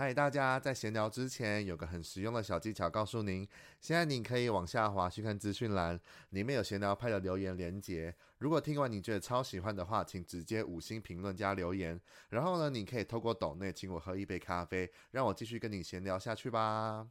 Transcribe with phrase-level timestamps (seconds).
[0.00, 3.46] 嗨，大家在闲聊之前有个很实用的小技巧，告诉您：
[3.82, 6.00] 现在你可以往下滑去看资讯栏，
[6.30, 8.14] 里面有闲聊派的留言连结。
[8.38, 12.00] 如果听完你觉得超喜欢的话，请直接五星评论加留言。
[12.30, 17.06] 然后呢，你可以透过抖内请我喝一杯咖啡，让我继续跟你闲聊下去吧。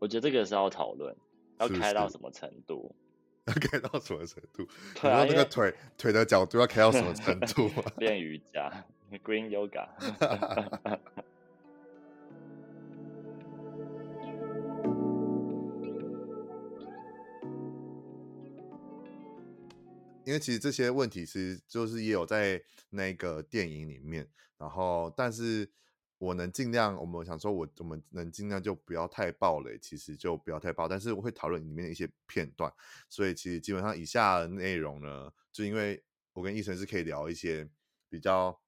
[0.00, 1.16] 我觉得这个是要讨论，
[1.60, 2.92] 要开到什么程度？
[3.46, 4.66] 要开到什么程度？
[5.00, 7.70] 对啊，那个腿腿的角度要开到什么程度？
[7.98, 8.84] 练瑜伽
[9.22, 9.86] ，Green Yoga。
[20.26, 25.70] 因为其实这些问题其实就是也有在那个电影里面，然后但是
[26.18, 32.72] 我能尽量，我们想说我我们能尽量就不要太爆雷，其实就不要太爆，但是我会讨论里面的一些片段，
[33.08, 37.68] 所以其实基本上以下的内容呢，就因为我跟医生是可以聊一些
[38.08, 38.60] 比较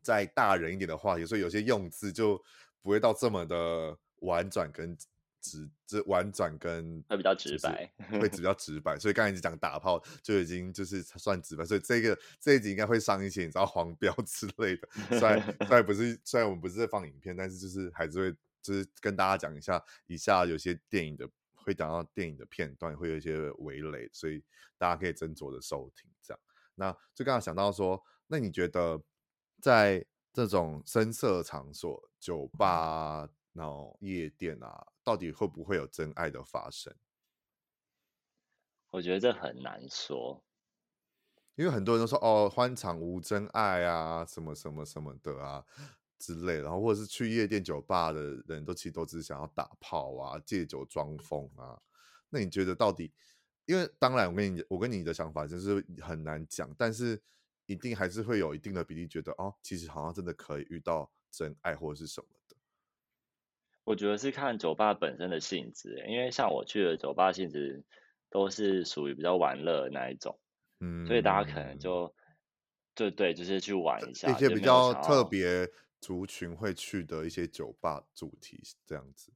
[0.00, 2.42] 再大人一点的话题，所以有些用字就
[2.80, 4.96] 不会到这么的婉转跟。
[5.40, 24.44] 直这婉转跟会比较直白，会比较直白，所以刚才一直讲打炮就已经就是算直白，所以这个这一集应该会上一些你知道黄标 之类的，虽然虽然不是虽然我们不是在放影片，但是就是还是会就是跟大家讲一下，以下有些电影的会讲到电影的片段会有一些围雷，所以
[24.78, 26.10] 大家可以斟酌的收听。
[26.22, 26.40] 这样，
[26.74, 29.02] 那就刚才想到说，那你觉得
[29.60, 33.28] 在这种深色场所，酒吧？
[33.52, 36.94] 然后夜店啊，到底会不会有真爱的发生？
[38.90, 40.42] 我觉得这很难说，
[41.54, 45.64] 因为很多人都说哦，欢场无真爱啊，什么什么什么的啊
[46.18, 51.80] 之类，然后或者是去夜店酒吧的人都其实都只是想要打炮啊，借酒装疯啊。
[52.30, 53.12] 那你觉得到底？
[53.66, 57.22] 因为当然，我跟你我跟你的想法就是很难讲，但是
[57.66, 62.26] 一定还是会有一定的比例觉得哦，其实好像真的可以遇到真爱或者是什么。
[63.84, 67.82] 我觉得是看酒吧本身的性质，因为像我去的酒吧性质
[68.28, 70.38] 都是属于比较玩乐的那一种，
[70.80, 72.14] 嗯，所以大家可能就
[72.94, 79.32] 对对，就是去玩一下，一些比较特别族群会去的一些酒吧主题这样子。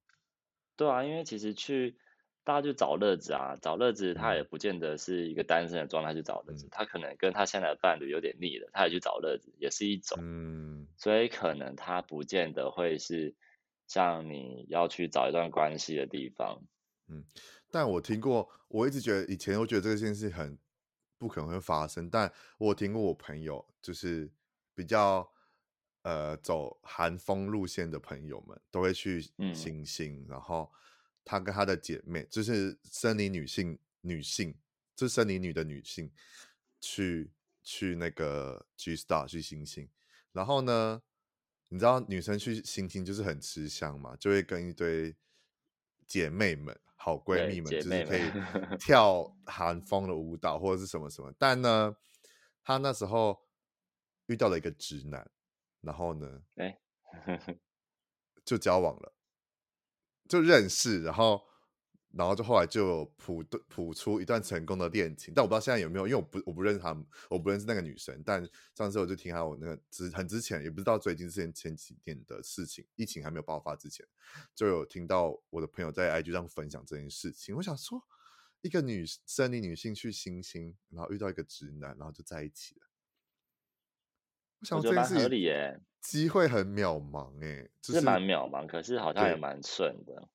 [0.76, 1.96] 对啊，因为其实去
[2.44, 13.34] 大家去找乐子啊，找乐子他也不见得是一个单身的状态去找乐子，嗯，他可能跟他现在的伴侣有点腻了，他也去找乐子，也是一种，嗯，所以可能他不见得会是。
[13.86, 16.62] 像你要去找一段关系的地方，
[17.08, 17.24] 嗯，
[17.70, 20.58] 但我听过，我一直觉得以前我觉得这件事很
[21.18, 24.30] 不可能会发生，但我听过我朋友就是
[24.74, 25.30] 比较
[26.02, 29.20] 呃走韩风路线的朋友们都会去
[29.54, 30.72] 星星，嗯，然后
[31.24, 34.54] 他跟他的姐妹就是森林女性女性，
[34.96, 36.10] 就是生理女的女性
[36.80, 37.30] 去
[37.62, 39.88] 去那个 G Star 去星星，
[40.32, 41.02] 然后呢。
[41.74, 45.12] 你知道女生去行星就是很吃香嘛，就会跟一堆
[46.06, 48.30] 姐妹们、好闺蜜们，就是可以
[48.78, 51.34] 跳韩风的舞蹈或者是什么什么。
[51.36, 51.96] 但呢，
[52.62, 53.36] 她那时候
[54.26, 55.28] 遇到了一个直男，
[55.80, 56.42] 然后呢，
[58.46, 59.12] 就交往了，
[60.28, 61.42] 就认识，然后。
[62.16, 68.22] 然后就后来就有谱谱出一段成功的恋情，但我不知道现在有没有，因为我不我不认识他们，我不认识那个女生。
[68.24, 74.06] 但上次我就听他我那个之很之前，也不知道最近之前前几年的事情，疫情还没有爆发之前，
[74.54, 77.54] 就有听到我的朋友在 IG 上分享这件事情。
[77.56, 78.00] 我想说，
[78.60, 82.86] 一个女生理女性去星星，然后遇到一个直男，然后就在一起了。
[84.60, 90.28] 我想说这件事合理耶，机会很渺茫哎，就是蛮渺茫，可是好像也蛮顺的。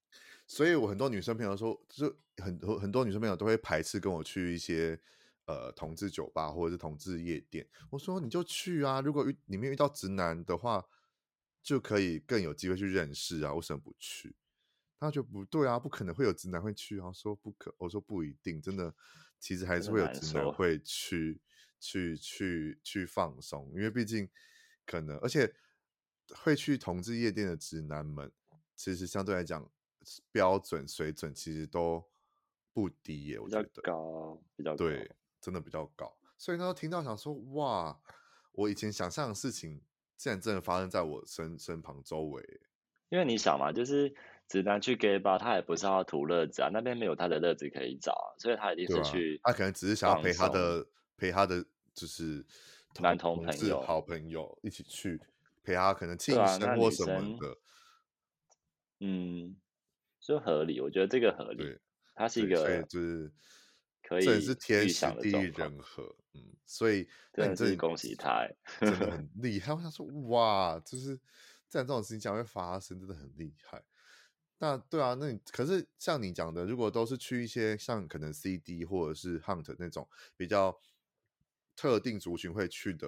[0.52, 5.00] 所以，我很多女生朋友说，就很多很多女生朋友都会排斥跟我去一些
[5.46, 7.70] 呃同志酒吧或者是同志夜店。
[7.92, 10.84] 我说你就去啊，如果遇里面遇到直男的话，
[11.62, 13.54] 就可以更有机会去认识啊。
[13.54, 14.36] 为什么不去？
[15.00, 17.12] 他就不对啊，不可能会有直男会去啊。
[17.14, 18.92] 说不可，我说不一定，真的，
[19.40, 21.40] 其实还是会有直男会去
[21.80, 24.28] 去去去放松，因为毕竟
[24.88, 25.54] 可能，而且
[26.30, 28.32] 会去同志夜店的直男们，
[28.76, 29.70] 其实相对来讲。
[30.32, 32.04] 标准水准其实都
[32.74, 35.12] 不低耶，我觉得比较高，比较高，对，
[35.42, 36.16] 真的比较高。
[36.38, 38.00] 所以呢，听到想说，哇，
[38.54, 39.82] 我以前想象的事情，
[40.16, 42.62] 竟然真的发生在我身身旁周围。
[43.10, 44.16] 因为你想嘛，就是
[44.48, 52.46] 直男去 gay 吧，他也不是要图乐子啊，那边没有他的乐子可以找啊，所以他一定是去，他可能只是想要陪他的陪他的就是
[53.02, 55.20] 男同朋友、好朋友一起去
[55.64, 57.58] 陪他，可能庆生或什么的，
[59.00, 59.58] 嗯。
[60.30, 61.64] 就合理，我觉得这个合理。
[61.64, 61.80] 对，
[62.14, 63.32] 它是一个，就是
[64.04, 66.04] 可以，是天时地利人和，
[66.36, 68.48] 嗯，所以，真的是恭喜他，
[68.80, 69.74] 真的很 厉害。
[69.74, 71.18] 我想说，哇，就是
[71.68, 73.84] 在这种事情将会发生，真的很厉害。
[74.60, 80.78] 那对啊，那你可是像你讲的，如果都是去一些像可能 CD 或者是 Hunt 那种比较
[81.76, 83.08] 特定族群会去的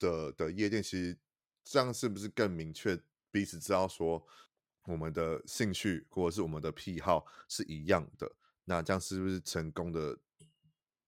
[0.00, 1.16] 的的夜店，其实
[1.62, 2.98] 这样是不是更明确
[3.30, 4.26] 彼此知道说
[4.86, 8.30] 我们的兴趣或者是我们的癖好是一样的？
[8.64, 10.18] 那这样是不是成功的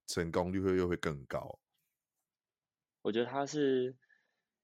[0.07, 1.59] 成功率会又会更高？
[3.03, 3.97] 我觉得它是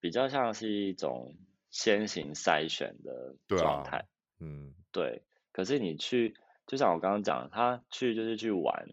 [0.00, 1.36] 比较像是一种
[1.70, 4.06] 先行筛选的状态。
[4.40, 5.22] 嗯，对。
[5.52, 8.88] 可是你去，就像我刚刚讲，他去就是去玩，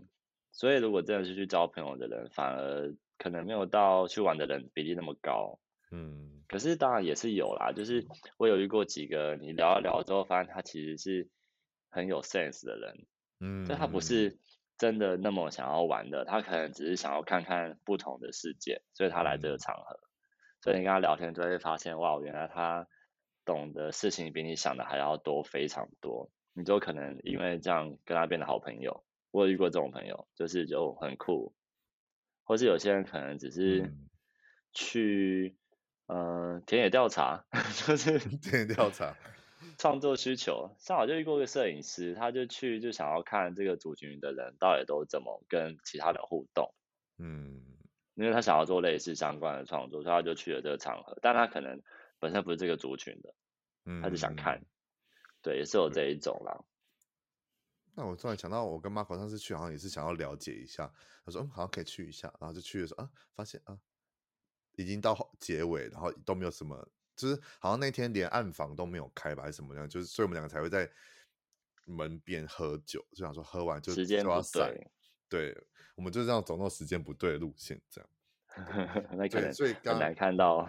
[0.52, 5.60] 所以如果真的是去交朋友的人，反而可能没有到去玩的人比例那么高。
[5.92, 6.44] 嗯。
[6.48, 8.08] 可是当然也是有啦，就是
[8.38, 11.30] 我有遇过几个，你聊一聊之后，发现他其实是
[11.90, 13.06] 很有 sense 的人。
[13.40, 13.66] 嗯。
[13.66, 14.38] 就他不是
[14.78, 20.00] 真的那么想要玩的，他可能只是想要看看不同的世界，所以他来这个场合。
[20.02, 20.08] 嗯。
[20.62, 22.88] 所以你跟他聊天就会发现，哇，原来他。
[23.44, 26.30] 懂的事情比你想的还要多，非常多。
[26.54, 29.04] 你就可能因为这样跟他变得好朋友。
[29.32, 31.52] 我有遇过这种朋友，就是就很酷。
[32.44, 33.92] 或是有些人可能只是
[34.74, 35.61] 去，嗯、
[36.12, 37.46] 呃，田野调查，
[37.88, 39.16] 就是田野调查，
[39.80, 40.76] 创作需求。
[40.78, 46.74] 像我就遇过一个摄影师，他就去就想要看这个族群的人到底都怎么跟其他人互动。
[47.18, 47.62] 嗯，
[48.16, 51.18] 因为他想要做类似相关的创作，所以他就去了这个场合。
[51.22, 51.82] 但他可能。
[52.22, 53.34] 本身不是这个族群的，
[54.00, 54.66] 他就想看，嗯、
[55.42, 56.64] 对，也是有这一种啦。
[57.96, 60.94] 那我突然想到，我跟 Marco 上次去，好像也是想要了解一下。
[61.26, 63.76] 他说，嗯，好像可以去一下，然后就去的时候啊，发现啊，
[64.82, 69.88] 已经到结尾，然后都没有什么，就是好像那天连暗房都没有开吧，还是什么样？
[69.88, 70.90] 就是所以我们两个才会在
[71.86, 74.92] 门边喝酒，就想说喝完就时间不对，
[75.30, 78.10] 对，我们就这样走那种时间不对的路线，这样。
[79.18, 80.68] 那可能所以刚才看到。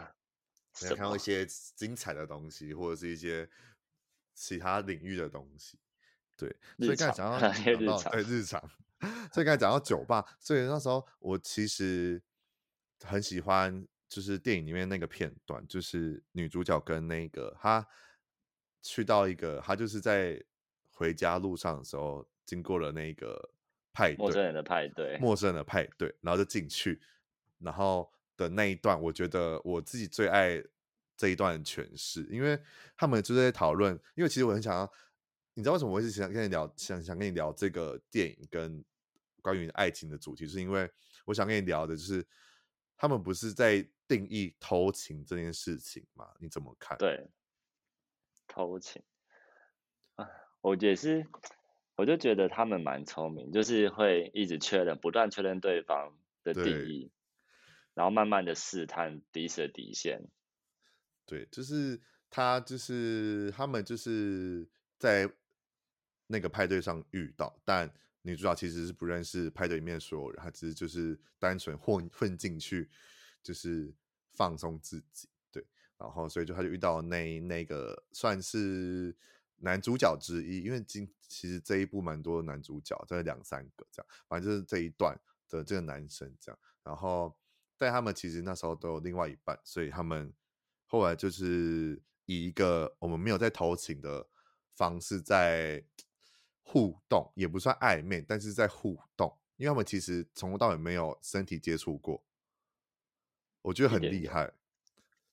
[0.75, 1.45] 看到一些
[1.77, 3.47] 精彩的东西，或者是一些
[4.33, 5.79] 其他领域的东西，
[6.35, 6.49] 对。
[6.79, 8.59] 所以刚才讲到讲到对日常，
[9.31, 12.23] 所以刚才讲到酒吧，所以那时候我其实
[13.01, 17.87] 很喜欢，就是电影里面那个片段，就是女主角跟那个她
[18.83, 20.43] 去到一个，她就是在
[20.91, 23.51] 回家路上的时候，经过了那个
[23.93, 27.01] 派对，陌生人的派对，陌生人的派对，然后就进去，
[27.59, 28.13] 然后。
[28.35, 30.61] 的那一段，我觉得我自己最爱
[31.19, 32.59] 这一段诠释，因为
[32.97, 33.93] 他们就在讨论。
[34.15, 34.91] 因为其实我很想要，
[35.53, 38.83] 你知道为什么我一直想跟你聊，想想跟你聊这个电影跟
[39.43, 40.91] 关于爱情的主题，是因为
[41.27, 42.27] 我想跟你聊的就是
[42.97, 46.35] 他们不是在定义偷情这件事情嘛？
[46.39, 46.99] 你怎么看？
[46.99, 47.31] 对，
[48.47, 49.03] 偷情
[50.17, 50.29] 啊，
[50.61, 51.27] 我也是，
[51.97, 57.11] 我就觉得他们蛮聪明，就是会一直确认，不断确认对方的定义。
[57.95, 60.27] 然后慢慢的试探彼此的底线，
[61.27, 62.01] 对，就是
[62.31, 64.67] 他，就是他们，就是
[64.99, 65.31] 在
[66.27, 67.93] 那个派对上遇到，但
[68.23, 72.89] 女主角其实是不认识派对里面所有人，她只是就是单纯混混进去，
[73.43, 73.93] 就是
[74.35, 75.65] 放松自己，对，
[75.99, 79.17] 然后所以就他就遇到那那个算是
[79.57, 85.19] 男主角之一，因为今其实这一部蛮多男主角，这两三个这样，反正就是这一段
[85.49, 87.37] 的这个男生这样，然后。
[87.79, 90.33] 但他们其实那时候都有另外一半，所以他们
[90.87, 94.25] 后来就是以一个我们没有在偷情的
[94.77, 95.85] 方式在
[96.63, 102.23] 互动，也不算暧昧，但是在互动，因为他们其实从头到尾没有身体接触过，
[103.63, 104.53] 我觉得很厉害。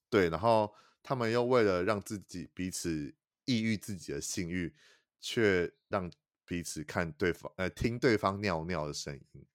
[0.10, 3.14] 对，然后他们又为了让自己彼此
[3.46, 4.74] 抑郁自己的性欲，
[5.20, 6.10] 却让
[6.46, 9.46] 彼此看对方呃听对方尿尿的声音。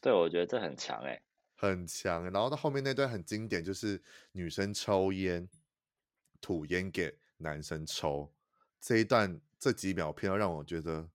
[0.00, 1.22] 对，我觉得这很强哎、欸。
[1.60, 4.00] 很强，然后到后面那段很经典，就是
[4.30, 5.48] 女生抽烟，
[6.40, 8.32] 吐烟给男生抽，
[8.80, 11.08] 这一段这几秒片让我觉得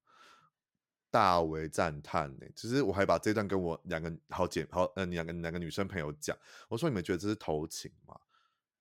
[1.13, 2.47] 大为赞叹呢。
[2.55, 6.35] 其实我还把这段跟我两个好姐好呃两个两个女生朋友讲，
[6.67, 8.19] 我说你们觉得这是偷情吗？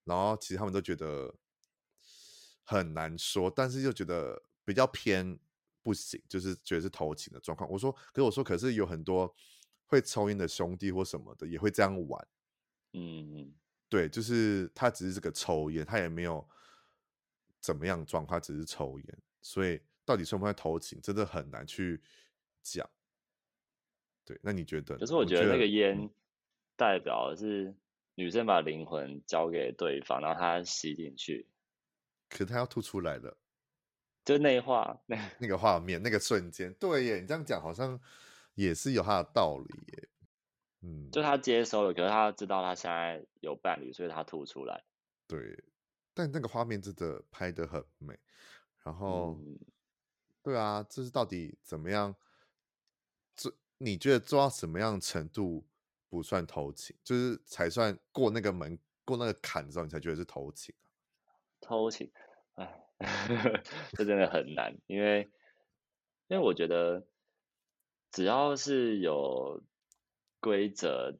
[0.04, 1.34] 然后其实他们都觉得
[2.64, 5.38] 很难说，但是又觉得比较偏
[5.82, 7.70] 不行，就是觉得是偷情的状况。
[7.70, 9.34] 我说，可是我说，可是有很多。
[9.84, 12.28] 会抽烟的兄弟或什么的也会这样玩，
[12.94, 13.52] 嗯，
[13.90, 16.48] 对，就是他只是这个抽烟，他也没有
[17.60, 22.00] 怎么样状况，他只是抽烟，所以到底算不算偷情，真的很难去
[22.62, 22.88] 讲。
[24.24, 24.96] 对，那你觉得？
[24.96, 26.08] 可是我觉得那个烟
[26.76, 27.74] 代表的是
[28.14, 31.46] 女生把灵魂交给对方，然后他吸进去，
[32.28, 33.36] 可是他要吐出来了，
[34.24, 38.00] 就那画那 那个画面那个瞬间，对耶，你这样讲好像。
[38.54, 40.08] 也是有他的道理耶，
[40.82, 44.84] 嗯，就他接收了，可是他知道他现在有伴侣，所以他吐出来。
[45.26, 45.58] 对，
[46.12, 48.14] 但那个画面真的拍的很美。
[48.84, 49.58] 然后，嗯、
[50.42, 52.14] 对啊，这是到底怎么样？
[53.82, 55.64] 这你觉得做到什么样程度
[56.08, 56.94] 不算偷情？
[57.02, 60.74] 就是才算过那个门、过那个坎之后，你才觉得是偷情
[61.24, 61.34] 啊？
[61.60, 62.10] 偷情，
[62.54, 62.84] 哎，
[63.92, 65.30] 这真的很难，因为
[66.28, 67.06] 因为我觉得
[68.10, 69.62] 只要是有
[70.40, 71.18] 规则，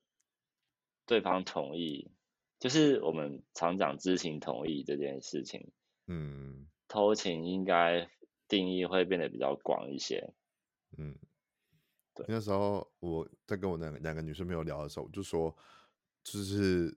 [1.07, 2.11] 对方同意，
[2.59, 5.73] 就是我们常讲知情同意这件事情，
[6.07, 6.69] 嗯。
[6.89, 8.11] 偷情应该
[8.49, 10.35] 定义会变得比较广一些。
[10.99, 11.17] 嗯，
[12.15, 12.27] 对。
[12.29, 15.57] 那时候我在跟我两个两个女生朋友聊的时候，我就说，
[16.23, 16.97] 就是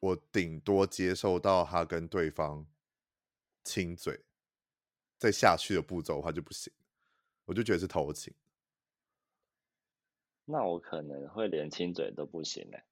[0.00, 2.66] 我顶多接受到他跟对方
[3.64, 4.24] 亲嘴，
[5.18, 6.72] 再下去的步骤的话就不行，
[7.44, 8.34] 我就觉得是偷情。
[10.44, 12.84] 那我可能会连亲嘴都不行嘞。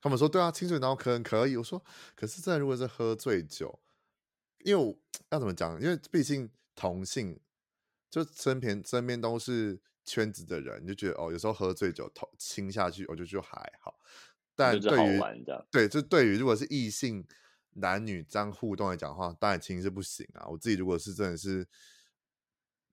[0.00, 1.56] 他们说对啊，亲嘴然后可能可以。
[1.56, 1.84] 我说，
[2.14, 3.80] 可是这如果是喝醉酒。
[4.64, 4.98] 因为我
[5.30, 5.80] 要怎么讲？
[5.80, 7.38] 因为毕竟同性，
[8.10, 14.00] 就身边身边都是圈子的人，你就觉得哦，有时候喝醉酒头亲下去，我就觉得还好。
[14.54, 15.20] 但对于
[15.70, 17.26] 对，就对于如果是异性
[17.74, 20.46] 男女这样互动来讲的话，当然亲是不行啊。
[20.48, 21.68] 我自己如果是真的是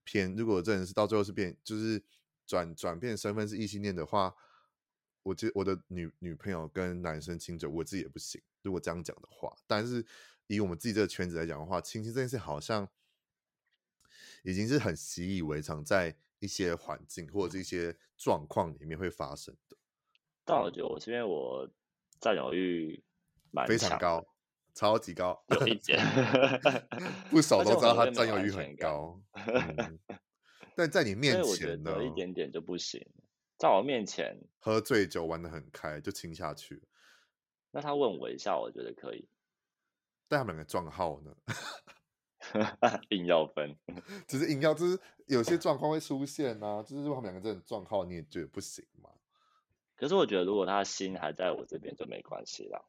[0.04, 2.04] 偏，如果真的是到最后是变，就是
[2.46, 4.36] 转转变身份是异性恋的话，
[5.24, 8.42] 我觉我的女女朋友跟男生亲嘴，我自己也不行。
[8.62, 10.06] 如果这样讲的话，但是。
[10.48, 12.88] 以我们自己这个圈子来讲的话，亲亲这件事好像
[14.44, 16.16] 已经是很习以为常，在
[16.46, 19.76] 一些环境或者是一些状况里面会发生的。
[20.46, 21.70] 但我觉得我这边我
[22.22, 23.04] 占有欲
[23.52, 24.26] 蛮非常高，
[24.74, 26.00] 超级高，有一点
[27.30, 29.20] 不少都知道他占有欲很高。
[29.34, 30.00] 嗯、
[30.76, 33.06] 但在你面前呢，有一点点就不行。
[33.58, 36.84] 在我面前喝醉酒玩的很开，就亲下去。
[37.72, 39.28] 那他问我一下，我觉得可以。
[40.28, 41.36] 但他们两个撞号呢？
[43.10, 43.76] 硬要分，
[44.28, 46.84] 只是硬要，就是有些状况会出现啊。
[46.84, 49.10] 就是如果他们两个这种状况，你也觉得不行吗？
[49.96, 52.84] 可是我觉得，如果他心还在我这边，就没关系啦。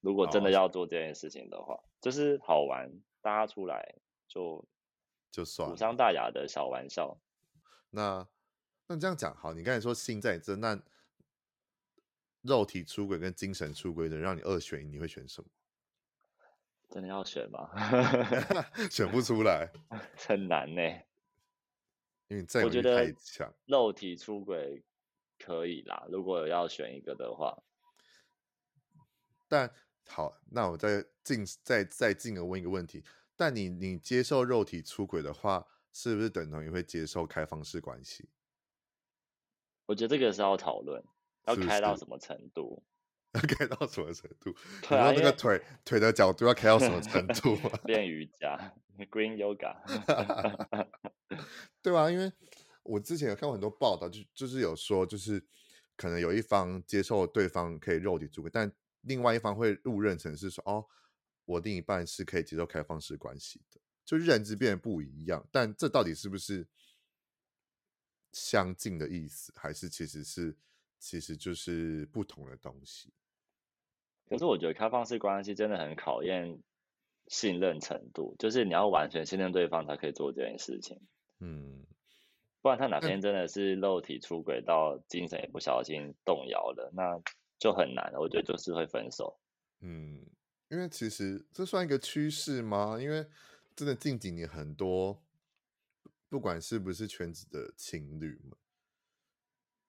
[0.00, 2.90] 如果真的要做这件事情的话，哦、就是好玩，
[3.20, 3.94] 大家出来
[4.26, 4.64] 就
[5.30, 7.18] 就算无伤大雅的小玩笑。
[7.90, 8.26] 那
[8.86, 10.78] 那这样讲好，你刚才说心在这，那
[12.42, 15.48] 肉体出轨跟精神出轨的，让你二选一，你会选什么？
[16.94, 17.68] 真的要选吗？
[18.88, 19.68] 选不出来，
[20.16, 20.80] 很难呢。
[22.28, 23.12] 因为我觉得
[23.66, 24.84] 肉体出轨
[25.36, 27.64] 可以啦，如果要选一个的话。
[29.48, 29.68] 但
[30.06, 33.02] 好，那我再进再再进而问一个问题：
[33.34, 38.28] 但你你接受肉体出轨的话，是不是等同于会接受开放式关系？
[39.86, 41.04] 我觉得这个是要讨论，
[41.46, 42.84] 要开到什么程度？
[43.34, 44.54] 要 开到什么程度？
[44.88, 47.56] 然后那个腿腿的角度要开到什么程度？
[47.84, 48.74] 练瑜伽，
[49.10, 49.76] Green Yoga，
[51.82, 52.10] 对吧？
[52.10, 52.32] 因为
[52.84, 55.44] 我之前有看过很多报道，就就是有说，就是
[55.96, 58.70] 可能有一方接受对方可以肉体出轨，但
[59.02, 60.86] 另外一方会误认成是说，哦，
[61.44, 65.46] 我另一半是可以接受开放式关系的，就认知变得不一样。
[65.50, 66.68] 但这到底是不是
[68.32, 70.56] 相近的意思，还是其实是
[70.98, 73.12] 其实就是不同的东西？
[74.28, 76.58] 可是我觉得开放式关系真的很考验
[77.28, 81.00] 信任程度，就是你要完全信任对方才可以做这件事情。
[81.40, 81.84] 嗯，
[82.62, 87.20] 不然他哪天真的是肉体出轨到精神也不小心动摇了，那
[87.58, 88.18] 就很难了。
[88.18, 89.38] 我觉得就是会分手。
[89.80, 90.24] 嗯，
[90.68, 92.98] 因为其实这算一个趋势吗？
[92.98, 93.26] 因为
[93.76, 95.22] 真的近几年很多，
[96.30, 98.56] 不管是不是圈子的情侣们，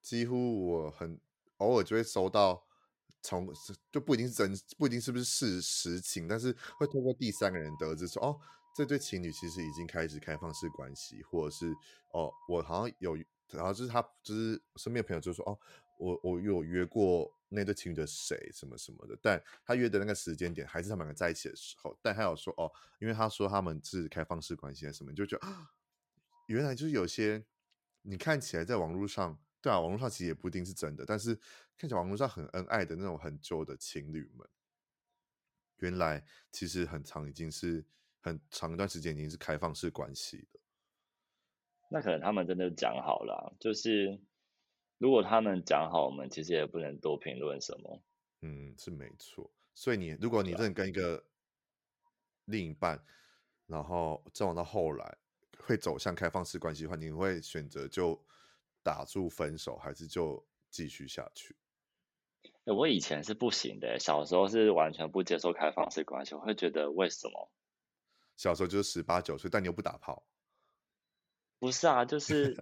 [0.02, 1.18] 几乎我很
[1.56, 2.65] 偶尔就会收到。
[3.22, 3.48] 从
[3.90, 8.38] 就不一定是真，不一定是不是事实情，但是会通过第三个人得知说，哦，
[8.74, 11.74] 这对情侣其实已经开始开放式关系，或者是
[12.12, 13.16] 哦，我好像有，
[13.50, 15.58] 然后就是他就是身边的朋友就说，哦，
[15.98, 22.70] 我我有约过那对情侣的谁什么什么的，但他约的那个时间点还是他们两个在一起的时候，但他有说哦，
[23.00, 25.48] 因为他说他们是开放式关系什么，就觉得
[26.46, 27.44] 原来就是有些
[28.02, 29.36] 你看起来在网络上。
[29.62, 31.34] 对啊，网络上其实也不一定是真的，但是
[31.76, 34.48] 看起来网络上很恩爱的那种很旧的情侣们，
[35.78, 37.84] 原来其实很长，已经是
[38.20, 40.60] 很长一段时间已经是开放式关系的。
[41.88, 44.20] 那可能他们真的讲好了，就是
[44.98, 48.02] 如果他们讲好，我们其实也不能多评论什么。
[48.42, 49.50] 嗯，是没错。
[49.74, 51.24] 所以你如果你真的跟一个
[52.44, 53.04] 另一半，
[53.66, 55.18] 然后交往到后来
[55.58, 58.24] 会走向开放式关系的话，你会选择就？
[58.86, 61.56] 打住分手，还是就继续下去？
[62.66, 67.50] 欸，我以前是不行的，小时候是完全不接受开放式关系，我会觉得为什么？
[68.36, 70.24] 小时候就是十八九岁，但你又不打炮？
[71.58, 72.56] 不是啊，就是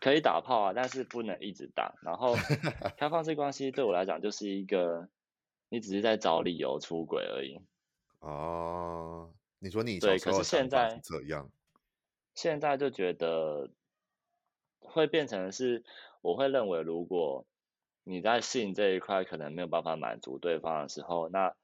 [0.00, 1.96] 可以打炮啊，但是不能一直打。
[2.00, 2.36] 然后
[2.96, 5.08] 开放式关系对我来讲就是一个，
[5.68, 7.60] 你只是在找理由出轨而已。
[8.20, 11.50] 哦，你说你对，可是现在这样，
[12.36, 13.68] 现在就觉得
[14.80, 15.84] 会变成是，
[16.22, 17.46] 我会认为如果。
[18.08, 21.56] 你在性这一块可能没有办法满足对方的时候，那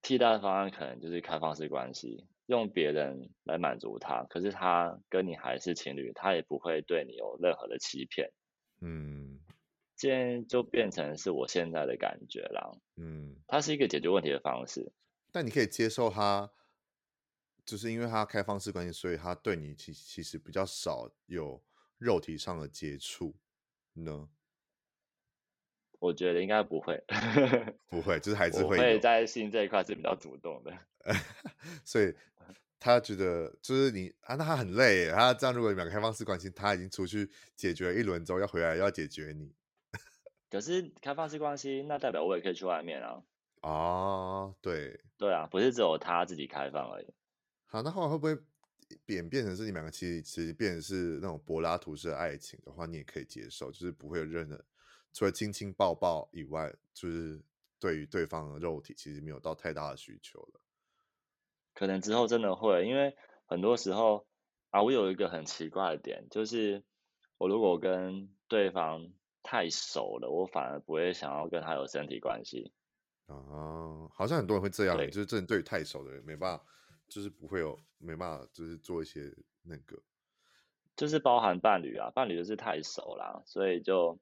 [0.00, 8.32] 替代方案可能就是开放式关系，用别人来满足他，可是他跟你还是情侣，他也不会对你有任何的欺骗。
[8.80, 9.38] 嗯，
[9.94, 12.72] 这样就变成是我现在的感觉啦。
[12.96, 14.90] 嗯，它是一个解决问题的方式。
[15.30, 16.50] 但你可以接受他，
[17.66, 21.62] 就是因为他开放式关系，所以他对你其其实比较少有
[21.98, 23.36] 肉体上的接触
[23.92, 24.28] 呢？
[26.00, 27.02] 我觉得应该不会，
[27.90, 28.78] 不会，就是还是会。
[28.78, 30.72] 会在性这一块是比较主动的，
[31.84, 32.14] 所以
[32.78, 35.10] 他觉得就是你啊，那他很累。
[35.10, 39.52] 他这样，如果你们开放式关系，他已经出去解决了一轮之后，要回来要解决你。
[40.48, 43.20] 可是开放式关系，那代表我也可以去外面啊。
[43.62, 47.12] 哦，对，对啊，不是只有他自己开放而已。
[47.66, 48.38] 好，那后来会不会
[49.04, 54.64] 变变成是你们两个其实其实变成是那种柏拉图式的爱情的话，你也可以接受，就是不会有任何。
[55.12, 57.40] 除了亲亲抱抱以外，就是
[57.78, 60.60] 对于对方的肉体其实没有到太大的需求了。
[61.74, 63.16] 可能之后真的会，因为
[63.46, 64.26] 很多时候
[64.70, 66.84] 啊，我有一个很奇怪的点，就是
[67.38, 72.72] 我如果跟对方太熟了，我反而不会想要跟他有身体关系。
[73.26, 76.64] 啊，好像很多人会这样，就是真的对于太熟的人没办法，
[77.08, 80.00] 就是不会有没办法，就是做一些那个，
[80.96, 84.18] 就是包含伴侣啊，伴侣就是太熟啦，所以就。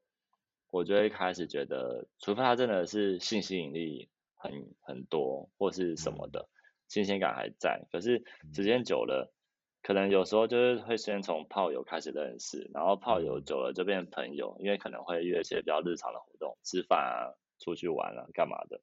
[0.69, 6.51] 我就会开始觉得，除非他真的是性吸引力很很多，或是什么的，
[6.89, 7.87] 新鲜感还在。
[7.91, 9.33] 可是时间久了，
[9.81, 18.83] 可能有时候就是会先从炮友开始认识，然后炮友久了就变朋友，因为可能会约一些比较日常的活动，吃饭啊、出去玩啊、干嘛的，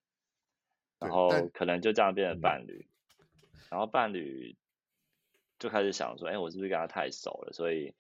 [1.00, 2.88] 然后可能就这样变成伴侣，
[3.70, 4.56] 然后伴侣
[5.60, 7.54] 就开始想说，哎，我是不是跟他太熟了？
[7.54, 7.94] 所以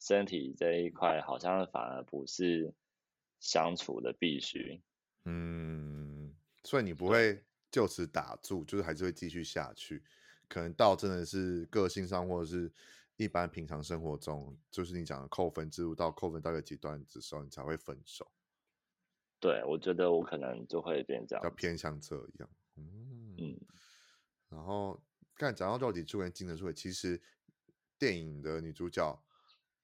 [0.00, 2.74] 身体这一块好像反而不是。
[3.38, 4.80] 相处的必须，
[5.24, 10.02] 嗯，所以你不会就此打住，就是还是会继续下去，
[10.48, 12.72] 可能到真的是个性上或者是
[13.18, 18.26] 一般平常生活中，就是你讲的扣分制度到扣分到一个阶段的时候，你才会分手。
[19.38, 23.60] 对，我觉得我可能就会变这样，要偏向这样，嗯，嗯，
[24.48, 25.02] 然后
[25.34, 27.22] 刚才讲到肉体出轨、精神出轨，其实
[27.98, 29.22] 电影的女主角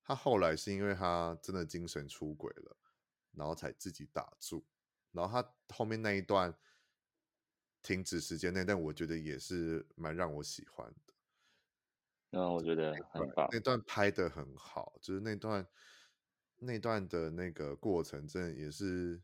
[0.03, 2.77] 她后来是因为她真的精神出轨了。
[3.35, 4.63] 然后才自己打住，
[5.11, 6.55] 然后她后面那一段
[7.81, 11.15] 停止时间内，但，我觉得也是蛮让我喜欢的。
[12.33, 15.67] 嗯，我觉得很棒，那段拍的很好，就是那段
[16.59, 19.23] 那段的那个过程，真的也是。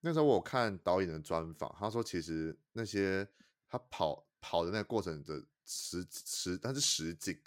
[0.00, 3.26] 那时候我看导演的专访，他说其实那些
[3.70, 7.38] 他跑跑的那个过程的实实，它是实景，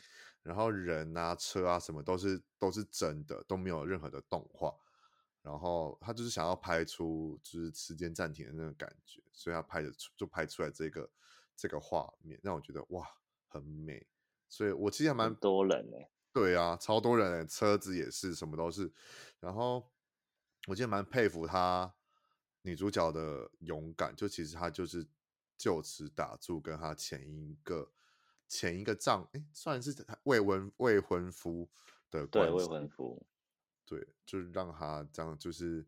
[0.44, 4.74] 然后人啊、车啊什么都是都是真的，都没有任何的动画。
[5.44, 11.10] 然后他就是想要拍出就是时间暂停的那种感觉，所以他拍的出就拍出来这个
[11.56, 13.08] 这个画面，让我觉得哇
[13.48, 14.06] 很美。
[14.48, 15.98] 所以我其实还蛮多人呢，
[16.32, 18.94] 对啊，超多人，车子也是，什么都是。
[19.40, 19.90] 然后
[20.68, 21.92] 我其实蛮佩服他
[22.62, 25.04] 女主角的勇敢，就其实她就是
[25.62, 27.92] 就此打住，跟他前一个
[28.48, 31.70] 前一个丈，哎，算是未婚未婚夫
[32.10, 33.28] 的关系，对，未婚夫。
[33.86, 35.86] 对，就是让他这样，就是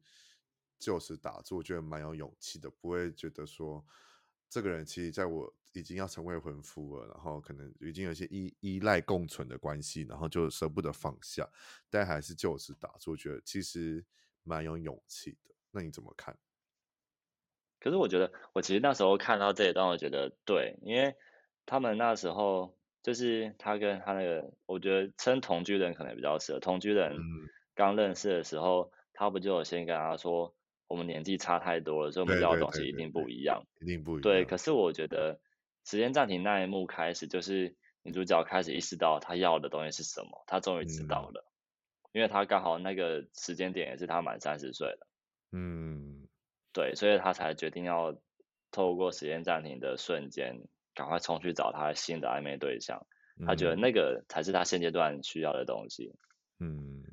[0.77, 3.83] 就此打住，我觉得蛮有勇气的，不会觉得说
[4.47, 11.49] 这个人其实在我已经要成为未婚夫了，然后可能已经有些依依赖共存的关系，然后就舍不得放下，
[11.89, 14.05] 但还是就此打住，我觉得其实
[14.43, 15.55] 蛮有勇气的。
[15.71, 16.37] 那你怎么看？
[17.83, 21.15] 可是我觉得，我其实那时候看到这一段，我觉得对，因为
[21.65, 27.11] 他们那时候就是他跟他那个，我觉得称同居人可能比较适合同居人。
[27.13, 27.21] 嗯
[27.75, 30.53] 刚认识的时候，他不就有先跟他说，
[30.87, 34.21] 我们年纪差太多了，所以我们要的东西一定不一样，一定不一样。
[34.21, 35.39] 对，可是我觉得
[35.83, 45.07] 时间暂停那一幕开始，就是女主角开始意识到她要的东西是什么，她终于知道了，嗯、因为她刚好那个时间点也是她满三十岁了。
[45.51, 46.22] 嗯，
[46.73, 48.17] 对，所以他才决定要
[48.71, 50.59] 透过时间暂停的瞬间，
[50.93, 53.05] 赶快冲去找他新的暧昧对象。
[53.45, 56.13] 他觉得那个才是他现阶段需要的东西。
[56.59, 57.03] 嗯。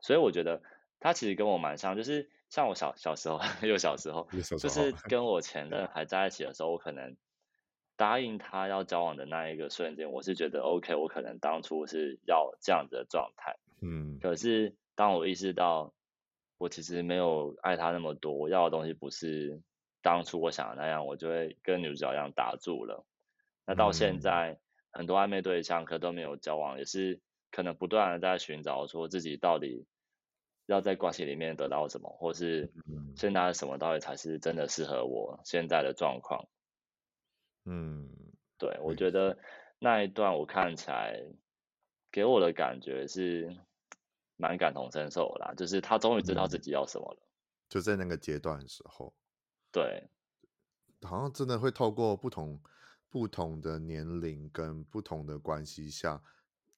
[0.00, 0.60] 所以我觉得
[1.00, 7.16] 他其实跟我蛮像，就是像我小小时候， 又小时候，就是跟我前任还在一起的时候，我可能
[7.96, 15.93] 答应他要交往的那一个瞬间，我是觉得 OK，我可能当初是要这样子的状态，嗯，可是当我意识到
[16.64, 19.60] 我其实没有爱他那么多，我要的东西不是
[20.00, 23.04] 当初我想的那样，我就会跟女主角一样打住了。
[23.66, 24.58] 那到现在，
[24.90, 29.84] 很多暧昧对象可都没有交往，也是可能不断的在寻找，说自己到底
[30.64, 32.72] 要在关系里面得到什么，或是
[33.14, 36.48] 现在什么到底才是真的适合我现在的状况。
[37.66, 38.08] 嗯，
[38.56, 39.36] 对，我觉得
[39.78, 41.22] 那一段我看起来
[42.10, 43.54] 给我的感觉是
[44.36, 47.20] 蛮感同身受啦，就是他终于知道自己要什么了。
[47.68, 49.14] 就在那个阶段的时候，
[49.70, 50.08] 对，
[51.02, 52.60] 好像真的会透过不同。
[53.10, 56.20] 不同的年龄跟不同的关系下，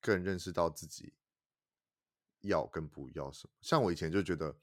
[0.03, 1.15] 更认识到自己
[2.43, 3.55] 要跟不要什么。
[3.63, 4.55] 像我以前就觉得，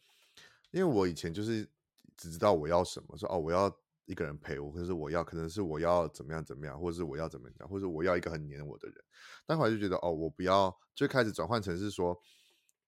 [0.70, 1.68] 因为我以前就是
[2.16, 3.76] 只知道我要什么，说哦，我要
[4.06, 9.04] 一个人陪我，可是我要可能是我要怎么样怎么样，或者是我要怎么样，或者我要一个很黏我的人。
[9.48, 12.22] 但后来就觉得哦，我不要，就开始转换成是说，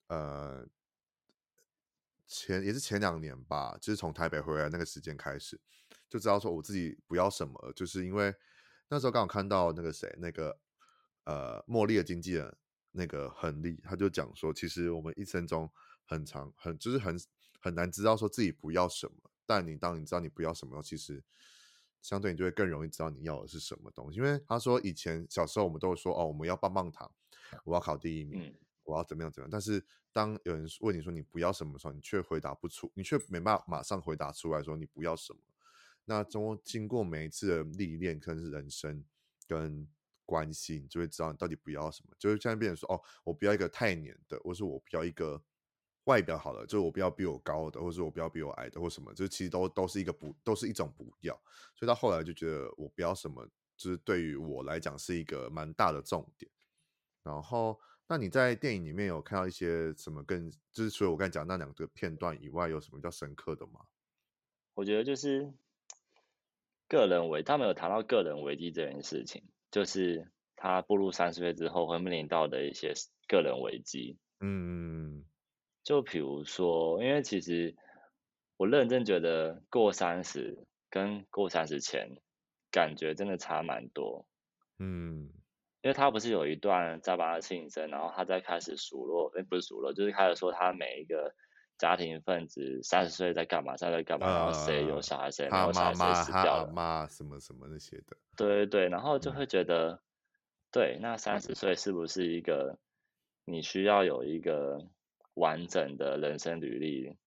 [0.08, 0.68] 呃，
[2.28, 5.60] 前也是前两年吧，就是从台北回来那个时间开始，
[6.10, 8.34] 就知道说我自己不要什么，就是因为。
[8.88, 10.60] 那时候刚好看到那个谁，那个
[11.24, 12.56] 呃，茉莉的经纪人
[12.92, 15.68] 那个恒利，他就讲说，其实我们一生中
[16.06, 17.20] 很长，很就是很
[17.60, 19.32] 很难知道说自己不要什么。
[19.44, 21.24] 但你当你知道你不要什么，其实
[22.00, 24.20] 相对你就会更容易知道你要的是什么东西。
[24.20, 27.12] 因为他说以前小时候我们都会说哦，我们要棒棒糖，
[27.64, 29.50] 我要考第一名，我要怎么样怎么样。
[29.52, 35.40] 但是当有人问你说你不要什么的时候，你却回答不出，你却没办法马上回答出来说你不要什么。
[36.06, 39.04] 那中经过每一次的历练，跟人生
[39.48, 39.88] 跟
[40.24, 42.16] 关系，你就会知道你到底不要什么。
[42.18, 45.42] 就是现在变成说，哦，我不要一个太黏的，或是我不要一个
[46.04, 51.34] 外表好的，就是我不要比我高的，或是我不要比我矮的，或什么，就是其实都都是一个不，都是一种不要。
[51.76, 53.44] 所以到后来就觉得我不要什么，
[53.76, 56.50] 就是对于我来讲是一个蛮大的重点。
[57.24, 63.82] 然后，那你在电影里面有看到一些什么更，就是除了我刚才讲那两个片段以外，有什么比较深刻的吗？
[64.74, 65.54] 我觉得就是。
[66.88, 72.94] 个人危，他没有谈到个人危机这件事情，就是他步入三十岁之后会面临到的一些
[73.28, 74.20] 个人危机。
[74.40, 75.26] 嗯，
[75.84, 77.76] 就比如说，因为其实
[78.56, 82.08] 我认真觉得过三十跟过三十前
[82.70, 84.28] 感觉真的差蛮多。
[84.78, 85.34] 嗯，
[85.86, 91.34] 因为他不是有一段在帮他庆生，然后他在开始数落，诶，不是数落，就是开始说他每一个。
[91.78, 93.76] 家庭分子三十岁在干嘛？
[93.76, 94.28] 在在干嘛？
[94.28, 95.30] 然后谁有小孩？
[95.30, 95.94] 谁没有小孩？
[95.94, 96.72] 谁死掉了？
[96.72, 98.16] 妈什么什么那些的。
[98.38, 100.00] 对对对，然后就会觉得，嗯、
[100.72, 102.78] 对，那三十岁是不是一个
[103.44, 104.88] 你需要有一个
[105.34, 107.18] 完整的人生履历，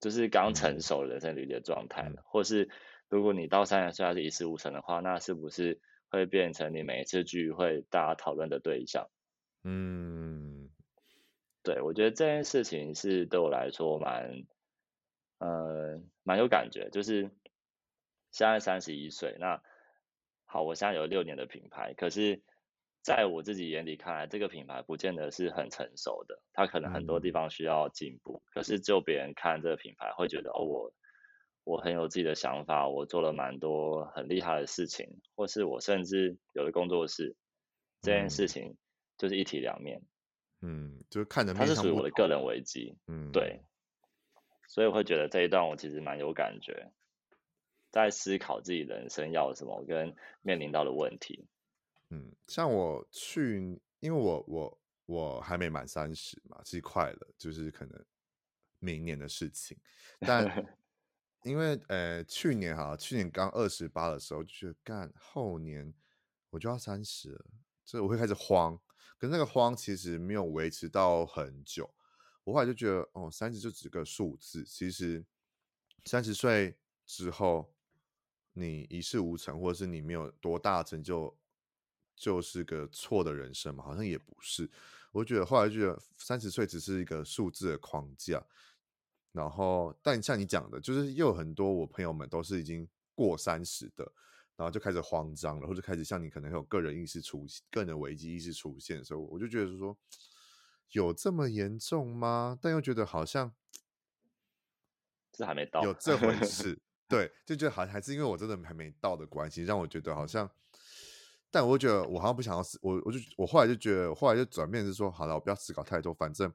[0.00, 2.68] 就是刚成熟人生履历的状态或是
[3.08, 5.78] 如果你到三十岁还是一事无成的话，那是不是
[6.10, 9.08] 会变成你每一次聚会大家讨论的对象？
[9.64, 10.68] 嗯。
[11.62, 14.46] 对，我觉得这件事情是对我来说蛮，
[15.40, 16.88] 呃，蛮有感觉。
[16.88, 17.30] 就是
[18.30, 19.62] 现在三十一岁，那
[20.46, 22.40] 好，我现在有六年的品牌，可是
[23.02, 28.42] 在我自己眼里看来，这个品牌不见得是很成熟的，它可能很多地方需要进步。
[28.42, 30.92] 嗯、可是就别人看这个品牌，会觉得哦，我
[31.64, 37.36] 我很有自己的想法，我做了蛮多很厉害的事情，或是我甚至有的工作室，
[38.02, 38.76] 这件事情
[39.18, 40.02] 就是一体两面。
[40.62, 43.62] 嗯，就是看着他是属于我的个人危机，嗯，对，
[44.68, 46.92] 所以我会觉得这一段我其实蛮有感觉，
[47.90, 51.46] 在思考自己人生要什么跟面临到的问题。
[52.10, 58.04] 嗯，像我去，因为我我我还没满三十嘛，其实快了，就是可能
[58.80, 59.78] 明年的事情。
[60.18, 60.44] 但
[61.44, 65.92] 因为呃去年哈，去年刚二十八的时候就觉得干，后年
[66.50, 67.44] 我就要三十了，
[67.84, 68.78] 所以我会开始慌。
[69.18, 71.94] 可是那个慌其实没有维持到很久，
[72.44, 74.64] 我后来就觉得，哦，三十就只是个数字。
[74.64, 75.24] 其实
[76.04, 77.74] 三十岁之后，
[78.54, 81.36] 你一事无成，或者是你没有多大成就，
[82.16, 83.84] 就是个错的人生嘛？
[83.84, 84.70] 好像也不是。
[85.12, 88.42] 我觉得后来就觉得三十岁只是一个数字的框架。
[89.32, 94.12] 然后，但像你讲的，就是又有很多我朋友们都是已经过三十的。
[94.56, 99.96] 然后就开始慌张了，或者开始像你可能有个人意识出现、个人危机意识出现所以，我就觉得说，
[100.90, 102.58] 有这么严重吗？
[102.60, 103.54] 但又觉得好像
[105.32, 106.78] 这还没到，有这回事。
[107.08, 110.50] 对，就觉得好像还是因为我真的还没到的关系，让我觉得好像。
[111.50, 116.52] 但我觉得我好像不想要死，我我就我后来就觉得，后来就转变是说，好了，我不要思考太多，反正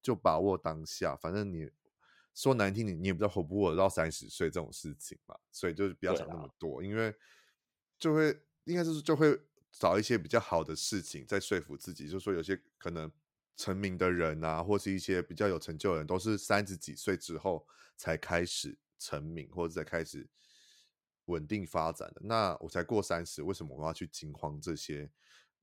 [0.00, 1.70] 就把握当下，反正你
[2.34, 7.14] 说难听点，你也不知道活不活到三十岁这种事情嘛，所以就是不要想那么多，因为
[7.98, 13.10] 就会应该就是就会找一些比较好的事情在说服自己，就是说有些可能
[13.56, 17.66] 成名的人啊，或是一些比较有成就的人，都是三十几岁之后
[17.96, 20.28] 才开始成名，或者才开始
[21.26, 22.20] 稳定发展的。
[22.24, 25.10] 那我才过三十，为什么我要去惊慌这些？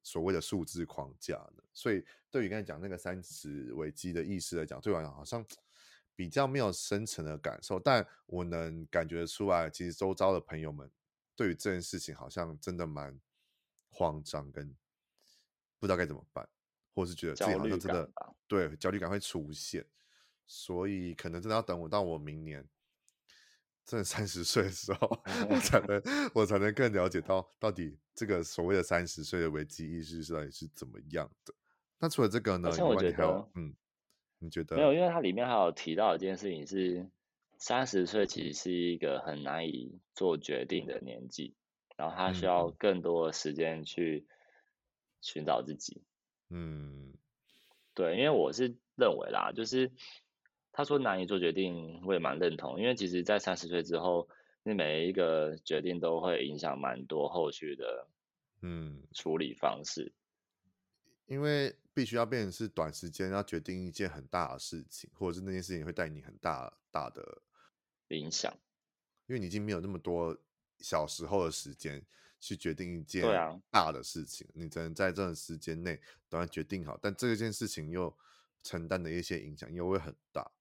[0.03, 1.61] 所谓的数字框架呢？
[1.71, 5.45] 所以对于刚才讲那个三十危机的意识来讲，对我来讲好像
[6.15, 10.91] 比较没有深层的感受，但我能感觉出来，其实周遭的朋友们
[11.35, 13.19] 对于这件事情好像真的蛮
[13.89, 14.75] 慌张，跟
[15.79, 16.47] 不知道该怎么办，
[16.93, 18.11] 或是觉得自己好像真的
[18.47, 19.85] 对焦虑感会出现，
[20.45, 22.67] 所以可能真的要等我到我明年。
[23.83, 26.01] 真的三十岁的时候， 我才能
[26.35, 31.53] 我才能更了解到到底这个所谓的三十岁的危机意识是到底是怎么样的。
[31.97, 32.69] 那除了这个呢？
[32.69, 33.75] 我觉得，嗯，
[34.41, 34.93] 你觉得没有？
[34.93, 37.07] 因为它里面还有提到一件事情是，
[37.57, 41.53] 三十岁其实是一个很难以做决定的年纪，
[41.95, 44.25] 然后他需要更多的时间去
[45.21, 46.01] 寻找自己。
[46.49, 47.13] 嗯，
[47.93, 49.91] 对，因为我是认为啦，就是。
[50.73, 54.29] 他说难以做决定，我也蛮认同，因为其实，在三十岁之后，
[54.63, 58.07] 你每一个决定都会影响蛮多后续的，
[58.61, 60.13] 嗯，处理方式。
[61.31, 67.41] 因为必须要变成是短时间要决定一件很大的事情，或者是那件事情会带你很大大的
[68.09, 68.53] 影响，
[69.27, 70.37] 因为你已经没有那么多
[70.79, 72.05] 小时候的时间
[72.41, 73.23] 去决定一件
[73.69, 78.13] 大的事情，你只能在这段时间内都要决定好，但这件事情又
[78.61, 80.51] 承担的一些影响又会很大。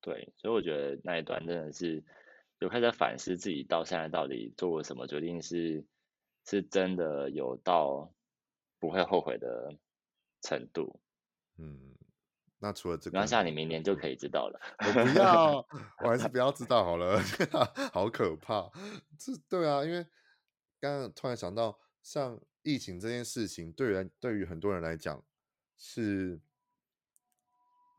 [0.00, 2.02] 对，所以我觉得那一段真的是
[2.60, 5.84] 有开始反思自己到现在到底做过什么决定是，
[6.46, 8.10] 是是真的有到
[8.78, 9.76] 不会后悔的
[10.42, 11.00] 程度。
[11.58, 11.96] 嗯，
[12.58, 14.60] 那除了这个，那像你明年就可以知道了。
[14.78, 15.56] 我不要，
[16.04, 17.20] 我还是不要知道好了，
[17.92, 18.70] 好可怕。
[19.18, 20.06] 这对啊，因为
[20.80, 25.22] 刚刚突然想到，像疫情这件事情，对人对于很多人来讲
[25.76, 26.40] 是。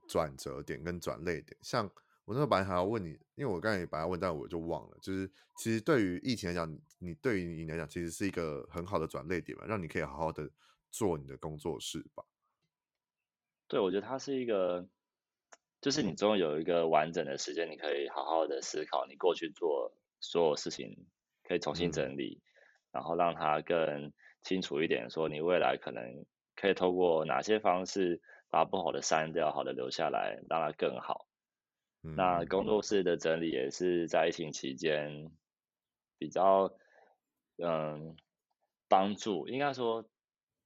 [0.10, 1.92] 转折点跟转捩点，像
[2.28, 4.98] 我那时候本来还要问你，因为我刚才也把它问，但我就忘了。
[5.02, 10.52] 就是其实对于疫情来讲，你对于你来讲，其实是一个很好的转捩点嘛，让你可以好好的
[10.92, 12.26] 做你的工作室吧。
[13.70, 14.86] 对，我觉得它是一个，
[15.80, 21.08] 就是你终于有一个完整的时间，你可以好好的思考你过去做所有事情，
[21.44, 22.44] 可以重新整理，嗯、
[22.92, 24.12] 然后让它更
[24.44, 26.26] 清楚一点，说你未来可能
[26.58, 28.22] 可以透过哪些方式。
[28.50, 31.27] 把不好的删掉，好的留下来，让它更好。
[32.04, 32.66] 嗯、那工。
[32.66, 35.32] 作室的整理也是在疫情期间
[36.18, 36.74] 比较
[37.58, 38.16] 嗯
[38.88, 40.10] 帮助，应该说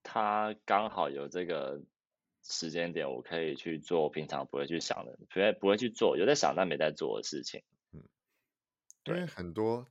[0.03, 1.81] 他刚好有这个
[2.43, 7.63] 时间点，我可以去做平常不会去想的，不会不会去做，有在想但没在做的事情。
[7.91, 8.01] 嗯，
[9.03, 9.87] 对，因为很多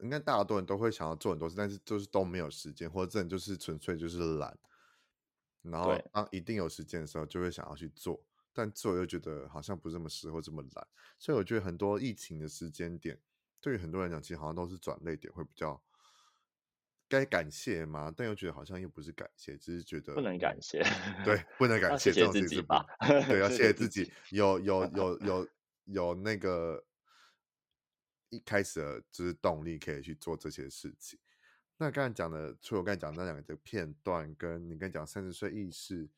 [0.00, 4.58] 应该大多人都会想要做很多事，但是就是都没有时间，或者这就是纯粹就是懒。
[5.62, 8.22] 然后当一定有时间的时候，就会想要去做，
[8.56, 10.88] 但做又觉得好像不这么适合，这么懒。
[11.18, 13.20] 所以我觉得很多疫情的时间点，
[13.60, 15.78] 对于很多人讲，其实好像都是转泪点，会比较
[17.06, 18.10] 该感谢吗？
[18.16, 20.82] 但又觉得好像又不是感谢，只是觉得不能感谢。
[21.22, 22.86] 对， 不能感谢，谢谢自己吧。
[23.28, 25.48] 对，要谢谢自己，有有 有有
[25.84, 26.82] 有那个
[28.30, 31.18] 一开始的就是动力，可以去做这些事情。
[31.76, 36.08] 那刚才讲的，除了我刚才讲那两个片段，跟你刚才讲三十岁意识，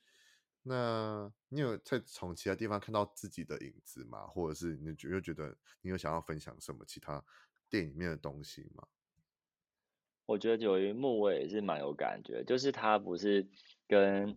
[0.69, 4.27] 那你有在从其他地方看到自己的影子吗？
[4.27, 7.25] 或者是你觉又觉得你有想要分享什么其他
[7.71, 8.87] 电影里面的东西吗？
[10.27, 13.49] 我觉得有一幕我也是蛮有感觉，就是他不是
[13.89, 14.37] 跟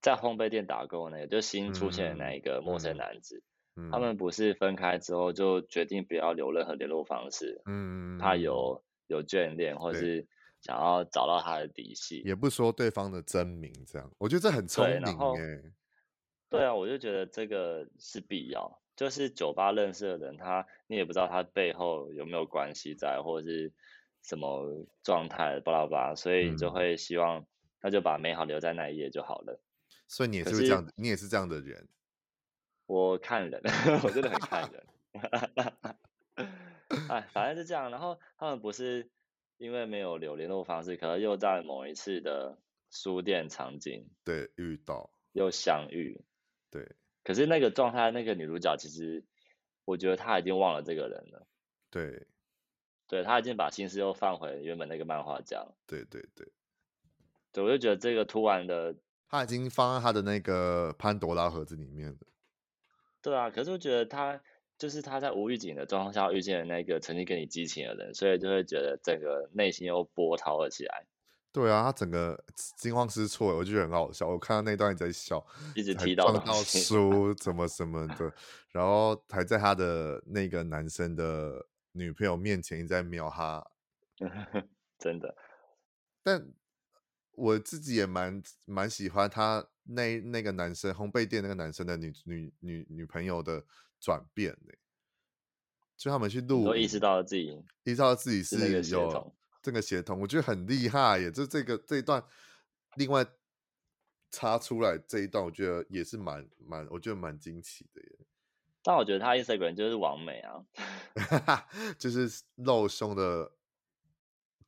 [0.00, 3.42] 在烘焙店打工那个，就新出现的那一个陌生男子，
[3.76, 10.26] 嗯嗯、他们不是分开之后就决定不要留任何联络方式，嗯，他有有眷恋或是。
[10.60, 15.02] 想要找到他的底细，也不说对方的真名，这样我觉得这很聪明
[15.36, 15.72] 哎。
[16.50, 18.80] 对啊，我就觉得这个是必要。
[18.96, 23.72] 就是酒吧认识的人，他你也不知道他背后有没有关系在，或者是
[24.22, 27.46] 什么状态，巴拉巴拉，所以你就会希望
[27.80, 29.58] 他就把美好留在那一页就好了。
[30.06, 31.88] 所以你也是这样，你也是这样的人。
[32.84, 33.62] 我看人，
[34.04, 34.86] 我真的很看人。
[37.08, 37.90] 哎，反正是这样。
[37.90, 39.08] 然后他们不是。
[39.60, 42.56] 因为没有留联络方式，可能又在某一次的
[42.90, 46.24] 书店场景对遇到又相遇，
[46.70, 46.96] 对。
[47.22, 49.22] 可是那个状态，那个女主角其实，
[49.84, 51.46] 我觉得她已经忘了这个人了。
[51.90, 52.26] 对，
[53.06, 55.66] 对，她已经把心思又放回原本那个漫画家。
[55.86, 56.50] 对对对，
[57.52, 58.96] 对，我就觉得这个突然的，
[59.28, 62.18] 她已经放在她的那个潘多拉盒子里面了。
[63.20, 64.40] 对啊，可是我觉得他
[64.80, 71.06] 就是他在无预警的状况下遇见了那个曾经跟你激情的人，所以就会觉得整个内心又波涛了起来。
[71.52, 72.42] 对啊，他整个
[72.78, 74.26] 惊慌失措，我就觉得很好笑。
[74.26, 75.44] 我看到那段一直在笑，
[75.76, 76.32] 一直提到
[76.64, 78.32] 书怎么什么的，
[78.72, 83.62] 然后还在他的那个男生的女朋友面前一直在瞄他，
[84.98, 85.36] 真的。
[86.22, 86.50] 但
[87.32, 93.62] 我自己也蛮蛮喜欢他那那个男生烘焙店那个男生的女女女女朋友的
[94.00, 94.74] 转变呢，
[95.96, 99.34] 就他们去录，都意识到了自己，意识到自己是有。
[99.62, 102.24] 这个协同我觉得很厉害耶，就这个这一段，
[102.94, 103.22] 另外
[104.30, 108.18] 插出来这一段，我觉得也是蛮蛮，我觉得蛮惊奇的耶。
[108.82, 110.64] 但我觉得他 Instagram 就是完美啊，
[112.00, 113.52] 就是露胸的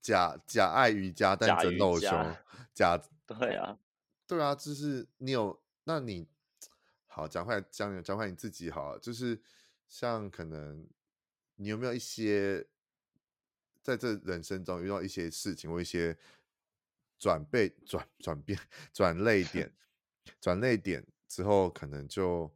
[0.02, 2.10] 假假爱瑜伽，但真露胸
[2.74, 3.78] 假，假对啊，
[4.26, 6.28] 对啊，就是你有，那你
[7.14, 9.38] 好讲回来讲讲话你自己好，就是
[9.86, 10.88] 像可能
[11.56, 12.66] 你有没有一些。
[13.82, 16.16] 在这人生中遇到一些事情或一些
[17.18, 18.56] 转变、转转变、
[18.92, 19.74] 转泪点、
[20.40, 22.48] 转泪点之后，可能就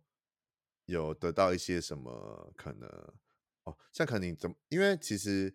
[0.84, 2.88] 有得到一些什么可能
[3.64, 4.54] 哦，像可能你怎么？
[4.68, 5.52] 因为其实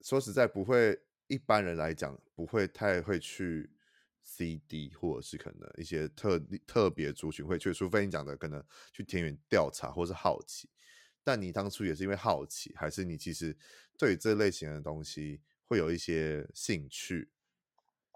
[0.00, 3.75] 说实在，不会一般人来讲不会太会去
[4.26, 8.62] CD，或者是可能一些特特别族群会去，除非你讲的可能
[8.92, 10.68] 去田园调查或是好奇。
[11.22, 13.56] 但你当初也是因为好奇，还是你其实
[13.96, 17.30] 对这类型的东西会有一些兴趣？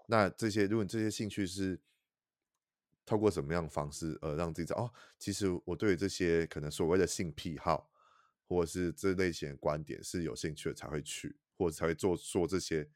[0.07, 1.79] 那这些，如果你这些兴趣是
[3.05, 7.89] 透过什么样的方式，呃，让自己知道哦，其实我对这些可能所谓的性癖好，
[8.47, 12.89] 或者是这类型的观点是有兴趣的，才会去，或者才会做做这些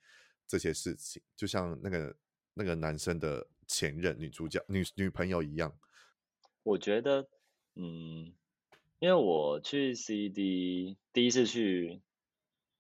[0.48, 1.22] 这些事情。
[1.36, 2.16] 就像那个
[2.56, 5.72] 那个男生的前任女主角女女朋友一样，
[6.64, 7.28] 我觉得，
[7.76, 8.34] 嗯。
[9.00, 12.02] 因为我去 CD 第一次去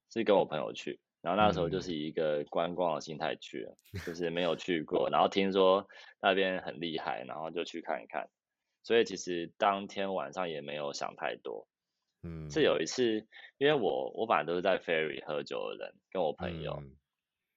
[0.09, 5.85] 是跟我朋友去，然后那时候就是以一个观光的心态去，嗯、就是没有去过，然后听说
[6.21, 8.29] 那边很厉害，然后就去看一看。
[8.81, 11.67] 所以其实当天晚上也没有想太多。
[12.23, 16.95] 嗯，是有一次，因为我我反正都是在 Ferry 喝酒的人，跟我朋友，嗯、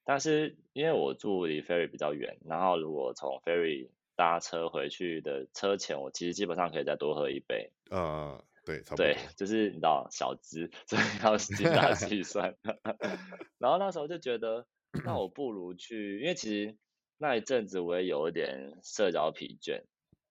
[0.08, 7.70] 但是因为我住离 Ferry 比较远，然后如果从 Ferry 搭车回去的车钱，我其实基本上可以再多喝一杯。
[7.90, 8.42] 呃。
[8.64, 12.54] 对，对，就是你知道小资， 所以要精打细算。
[13.58, 14.66] 然后那时候就觉得，
[15.04, 16.76] 那我 不如去，因为其实
[17.16, 19.84] 那一阵子我也有一点社交疲倦，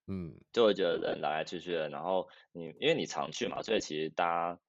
[0.06, 1.90] 嗯，就会觉得人来来去去的。
[1.90, 4.60] 然后你因为你常去嘛，所以其实大家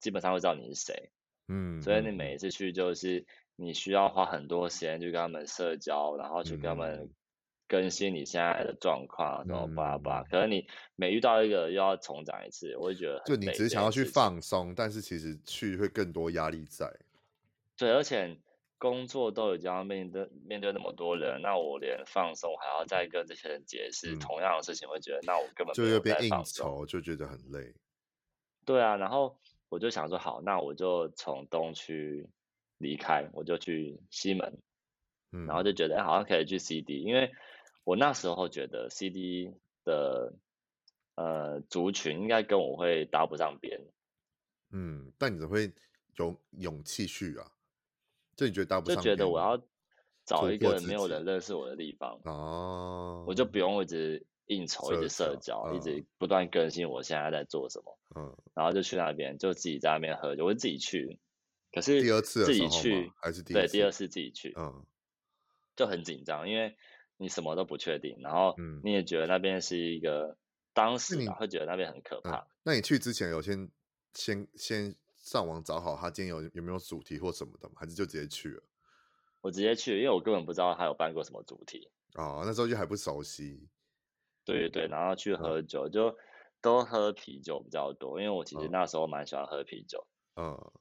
[0.00, 1.10] 基本上会知道你是谁，
[1.48, 3.26] 嗯，所以你每一次去就是
[3.60, 7.10] 你需要花很多时间去跟他们社交，然后去跟他们。
[7.68, 16.92] 更新你现在的状况，然后巴拉巴拉，可能你每遇到一个又要重讲一次，我会觉得就你只是想要去放松，但是其实去会更多压力在。
[17.76, 18.36] 对，而且
[18.76, 27.72] 工作都已经要面对面对那么多人，那我连放松还要再跟这些人解释同样的事情，会觉得那我根本就又变应酬，就觉得很累。
[28.64, 32.28] 对啊，然后我就想说，好，那我就从东区
[32.80, 34.58] 离开，我就去西门，
[35.30, 37.30] 嗯，然后就觉得好像可以去 CD，因为。
[37.82, 40.34] 我那时候觉得 CD 的
[41.16, 43.80] 呃族群应该跟我会搭不上边，
[44.70, 45.72] 嗯，但你怎么会
[46.16, 47.50] 有勇气去啊？
[48.36, 48.96] 就你觉得搭不上？
[48.96, 49.60] 就觉得我要
[50.26, 61.18] 找一个没有人认识我的地方哦，我就不用一直应酬、一直社交、嗯、一直不断更新我现在在做什么，嗯，然后就去那边就自己在那边喝酒，我就自己去。
[61.72, 64.84] 可是第二次自己去还是第对第二次自己去，嗯，
[65.76, 66.76] 就很紧张，因为。
[67.22, 70.36] 你什么都不确定，然后你也觉得那边是一个，嗯、
[70.72, 72.46] 当时会觉得那边很可怕、嗯。
[72.62, 73.70] 那你去之前有先
[74.14, 77.74] 先先上网找好他今天有有没有主题或什么的吗？
[77.76, 78.62] 还是就直接去了？
[79.42, 81.90] 我直接去，因为我根本不知道他有办过什么主题。
[82.14, 83.68] 哦，那时候就还不熟悉。
[84.46, 86.16] 对对对，然后去喝酒、嗯、就
[86.62, 90.06] 都喝啤酒比较多，因为我其实那时候蛮喜欢喝啤酒。
[90.36, 90.72] 嗯，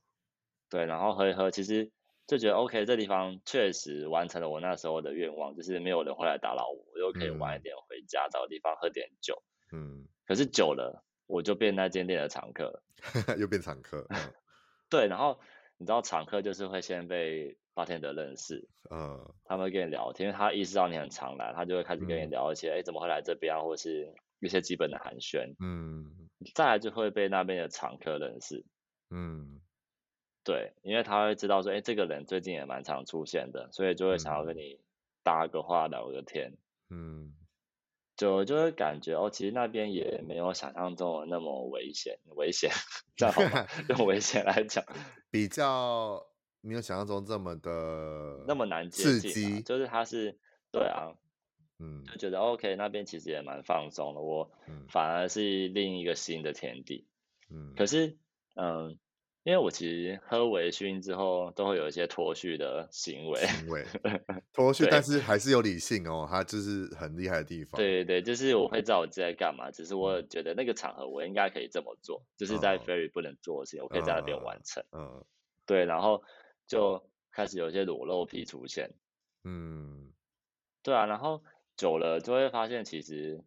[0.69, 1.91] 对，然后喝一喝，其实。
[2.27, 9.41] 就觉得 OK，这地方确实完成了我那时候的愿望，就是没有人会来打扰我，我又可以晚一点回家，嗯、找个地方喝点酒。
[9.71, 12.83] 嗯，可是久了，我就变那间店的常客，
[13.39, 14.05] 又变常客。
[14.09, 14.15] 嗯、
[14.91, 15.39] 对，然后
[15.79, 25.55] 你知道常客就是会先被 bartender 认识，嗯，他们会跟你聊天，因为他意识到你很常来，他就会开始跟你聊一些，哎、嗯，怎么会来这边啊，或是一些基本的寒暄。
[25.59, 28.63] 嗯，再来就会被那边的常客认识。
[29.09, 29.61] 嗯。
[30.43, 34.79] 对，因为他会知道说，哎，这个人最近也蛮常出现的，所以就会想要跟你
[35.21, 36.53] 搭个话、聊个天。
[36.89, 37.35] 嗯，
[38.15, 42.71] 就就会感觉哦，其实那边也没有想象中的那么危险，危险，
[43.15, 43.67] 这样好吗？
[43.89, 44.83] 用危险来讲，
[45.29, 46.25] 比较
[46.61, 50.39] 没有想象中这么的那么难接近，就是他是
[50.71, 51.13] 对啊，
[51.77, 54.49] 嗯，就觉得 OK，那边其实也蛮放松的，我
[54.87, 57.05] 反而是另一个新的天地，
[57.51, 58.17] 嗯，可是
[58.55, 58.97] 嗯。
[59.49, 63.83] 因为我其实喝微醺之后都会有一些脱序的行为，行为
[64.53, 67.81] 脱序，但是还是有理性哦，它就是很厉害的地方。
[67.81, 74.83] 对对，就是我会知道我自己在干嘛，只是我觉得那个场合我应该可以这么做，就是在 Ferry 不能做的事情，我可以在那边完成。
[74.91, 75.25] 嗯，
[75.65, 76.21] 对，然后
[76.67, 78.91] 就开始有一些裸露皮出现。
[79.45, 80.13] 嗯，
[80.83, 81.41] 对啊，然后
[81.75, 83.43] 久了就会发现其实。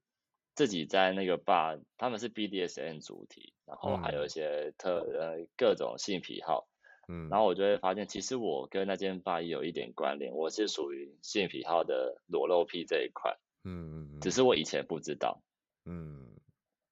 [0.55, 6.69] 自己在那个 bar，他们是 BDSN 主题，然后还有一些特、嗯、呃各种性癖好，
[7.09, 13.35] 嗯，然后我就会发现，其实我跟那间 bar 有一点关联，我是属于性癖好的裸露癖这一块，
[13.65, 15.43] 嗯嗯嗯，只是我以前不知道，
[15.87, 16.29] 嗯，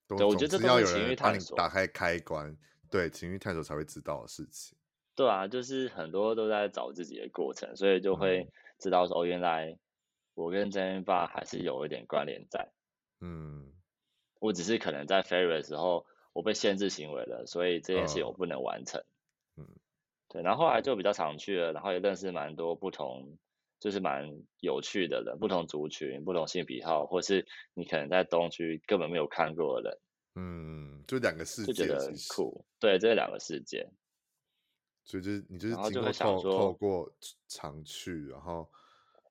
[0.08, 1.68] 对，我觉得这都是情欲探索，打。
[1.68, 2.56] 开开关，
[2.90, 4.74] 对，情欲探索才会知道的事情，
[5.14, 8.48] 对啊，就是很多都在找自己的过程，所以就会
[8.78, 9.78] 知道说，嗯、哦，原来
[10.34, 12.72] 我跟这间 bar 还是有一点关联在。
[13.20, 13.72] 嗯，
[14.38, 19.04] 我只是可能在 Ferry 的时候，我被限制行为了，所以这件事情我不能完成。
[19.56, 19.66] 嗯，
[20.28, 23.36] 对，然后后来就比较常去了，然后也认识蛮多不同，
[23.78, 29.98] 就是蛮有趣的人，不同族群、不同性癖好，或是你可能在东区根本没有看过的人。
[30.36, 32.64] 嗯，就两个世界，就觉得很酷。
[32.78, 33.86] 对，这两个世界。
[35.04, 37.12] 所以就是你就是经过透透过
[37.48, 38.70] 常去，然后，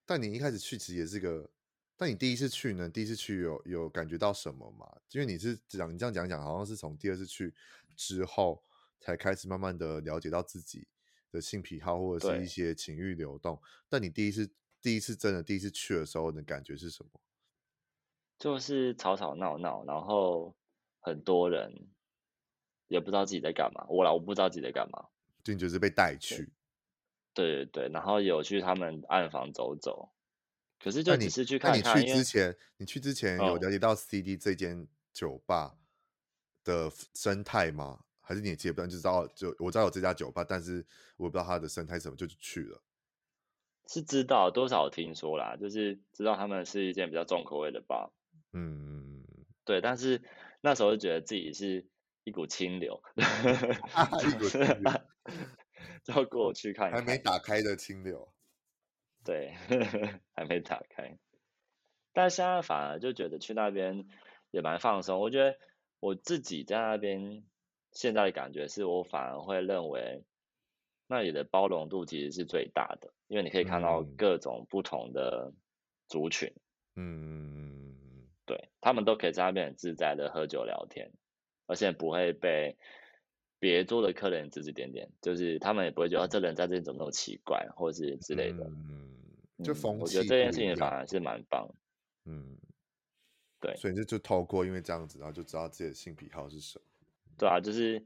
[0.06, 1.50] 但你一开始去其实也是个。
[2.02, 2.88] 但你第一次去呢？
[2.88, 4.90] 第一次去有有感觉到什么吗？
[5.12, 7.54] 因为你是讲你这样讲讲，好像是从第二次去
[7.94, 8.64] 之后
[9.02, 10.88] 才开始慢慢的了解到自己
[11.30, 13.62] 的性癖好或者是一些情欲流动。
[13.90, 14.50] 但你第一次
[14.82, 17.12] 第一次真的第一次去的时候，你的感觉是什么？
[18.38, 20.56] 就是吵吵闹闹，然后
[21.02, 21.90] 很多人
[22.88, 23.86] 也不知道自己在干嘛。
[23.90, 25.10] 我啦，我不知道自己在干嘛，
[25.44, 26.50] 就你就是被带去。
[27.34, 30.14] 对对对，然后有去他们暗房走走。
[30.82, 35.78] 可是就只是去看你，你去之前，你去之前有了解到 CD 这间酒吧
[36.64, 37.84] 的生态吗？
[37.84, 38.88] 哦、还是你也记不得？
[38.88, 40.86] 就知道就我知道有这家酒吧，但是
[41.18, 42.82] 我不知道它的生态什么，就去了。
[43.88, 48.12] 是知道多少听说啦，就是知道他们是一间比较重口味的吧。
[48.54, 49.26] 嗯，
[49.66, 50.22] 对，但是
[50.62, 51.88] 那时候就觉得自己是
[52.24, 53.02] 一股清流，
[56.06, 58.32] 就过去看，看，还没打开的清流。
[59.30, 59.54] 对，
[60.34, 61.16] 还没打开，
[62.14, 64.08] 但现在反而就觉得去那边
[64.50, 65.20] 也蛮放松。
[65.20, 65.56] 我觉得
[66.00, 67.44] 我自己在那边
[67.92, 70.24] 现在的感觉是，我反而会认为
[71.06, 75.54] 那里的包容度其实是最大的，因为你可以看到各种不同的
[76.08, 76.52] 族群，
[76.96, 77.94] 嗯，
[78.48, 81.12] 对，他们都可以在那边很自在的喝酒聊天，
[81.68, 82.76] 而且不会被。
[83.62, 88.64] 别桌的客人指指点点，就是他们也不会觉得这人在这里怎么那么奇怪，或是之类的。
[88.64, 89.19] 嗯，
[89.64, 90.02] 就风气、嗯。
[90.02, 91.68] 我觉得这件事情反而是蛮棒。
[92.26, 92.58] 嗯，
[93.60, 93.76] 对。
[93.78, 96.86] 所以就就透过因为这样子，然后就知道自己的性癖好是什么。
[97.38, 98.06] 对啊，就是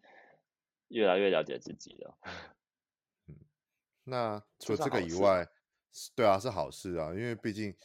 [0.90, 2.18] 越来越了解自己了。
[3.28, 3.36] 嗯，
[4.04, 5.48] 那除了这个以外，
[6.16, 7.76] 对啊，是好事啊，因为毕竟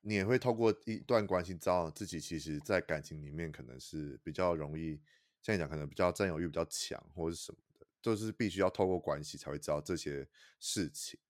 [0.00, 5.00] 你也会透过一段关系，知道自己其实在感情里面可能是比较容易。
[5.42, 10.26] 像你讲可能比较占有欲比较强，或者是什么的，就是必须要透过关系才会知道这些
[10.58, 11.20] 事情，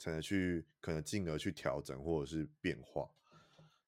[0.00, 3.08] 才能去可能进而去调整或者是变化。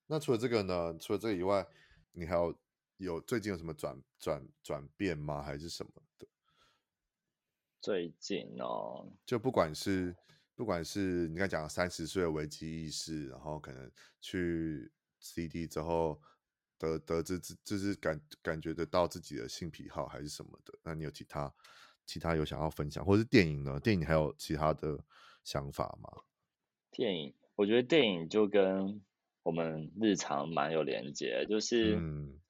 [0.07, 0.97] 那除了这个呢？
[1.01, 1.67] 除了这个以外，
[2.13, 2.57] 你还有
[2.99, 5.43] 有最近有什么转转转变吗？
[5.43, 6.29] 还是什么的？
[7.81, 10.15] 最近哦，就不管是
[10.55, 13.91] 不管是你刚才讲三十岁的危机意识，然后可能
[14.21, 16.21] 去 CD 之后。
[16.79, 21.55] 得得知自就是感感觉得到自己的性癖好还是什么的，那你有其他
[22.05, 23.79] 其他有想要分享，或是电影呢？
[23.79, 24.99] 电影还有其他的
[25.45, 26.23] 想法吗？
[26.91, 29.03] 电影，我觉得电影就跟
[29.43, 32.41] 我们日常蛮有连接，就是，嗯，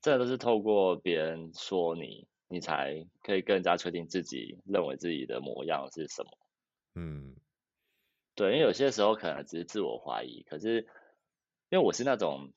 [0.00, 6.30] 这都是透过别人说你，你才可以更加确定自己认为自己的模样是什么。
[6.94, 7.36] 嗯，
[8.34, 10.86] 对，因为有些时候可能只是自我怀疑，可是
[11.70, 12.52] 因为我是那种。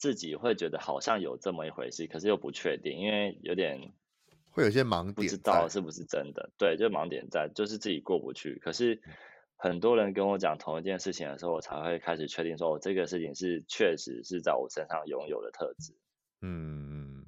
[0.00, 3.92] 自己会觉得好像有这么一回事，可是又不确定，因为有点
[4.58, 6.50] 会有些盲点，不知道是不是真的。
[6.58, 8.58] 对，就盲点在，就是自己过不去。
[8.62, 9.00] 可是
[9.56, 15.94] 很多人跟我讲同一件事情的时候，我才会开始确定说，我这个事情是确实是在我身上拥有的特质。
[16.40, 17.26] 嗯，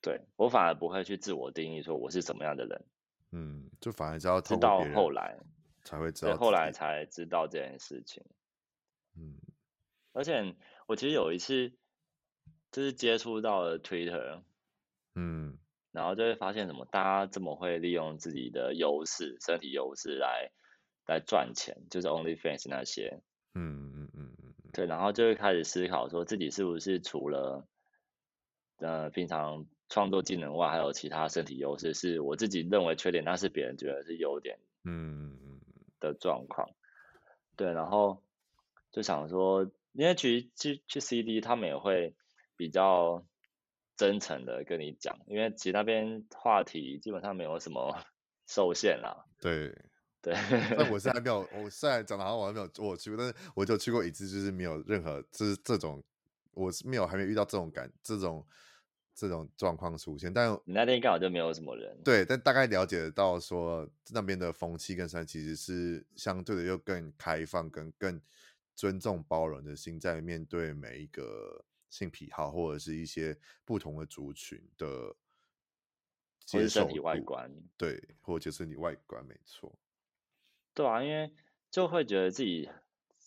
[0.00, 2.84] 对，我反而不会去自我定义说我是什么样的人。
[3.32, 5.38] 嗯，就反而知道直到后来
[5.84, 8.24] 才会知道，后来才知道这件事情。
[9.16, 9.36] 嗯，
[10.12, 10.54] 而且。
[10.88, 11.70] 我其实有一次
[12.72, 14.40] 就是接触到了 Twitter，
[15.14, 15.58] 嗯，
[15.98, 20.52] 然后就会发现什么，大家这么会利用自己的优势、身体优势来
[21.06, 23.20] 来赚钱，就是 OnlyFans 那些，
[23.54, 27.66] 嗯嗯嗯嗯，对，然后就会开始思考说自己是不是除了
[28.78, 35.60] 呃平常创作技能外，还有其他身体优势，是我自己认为缺点，但是别人觉得是优点，嗯嗯嗯。
[36.00, 36.70] 的状况，
[37.56, 38.22] 对，然后
[38.92, 39.70] 就想说。
[39.94, 42.14] 因为去去去 CD，他们也会
[42.56, 43.24] 比较
[43.98, 47.94] 真诚的跟你讲，因为其实那边话题基本上没有什么
[48.48, 49.26] 受限啦。
[49.38, 49.76] 对
[50.22, 50.34] 对，
[50.78, 56.02] 但我现在没有，我现在讲的好像我还没有我去过，但是我就去过一次，就是没有任何就是这种，
[56.52, 58.46] 我是没有还没遇到这种感这种
[59.14, 60.32] 这种状况出现。
[60.32, 62.00] 但你那天刚好就没有什么人。
[62.02, 68.18] 对，但大概了解得到说那边的风气跟山其实是相对的又更开放，跟更。
[68.76, 75.14] 尊重包容的心，在面对每一个性癖好或者是一些不同的族群的
[76.44, 79.78] 接受体外观，对，或者是你外观没错，
[80.74, 81.32] 对啊，因为
[81.70, 82.68] 就会觉得自己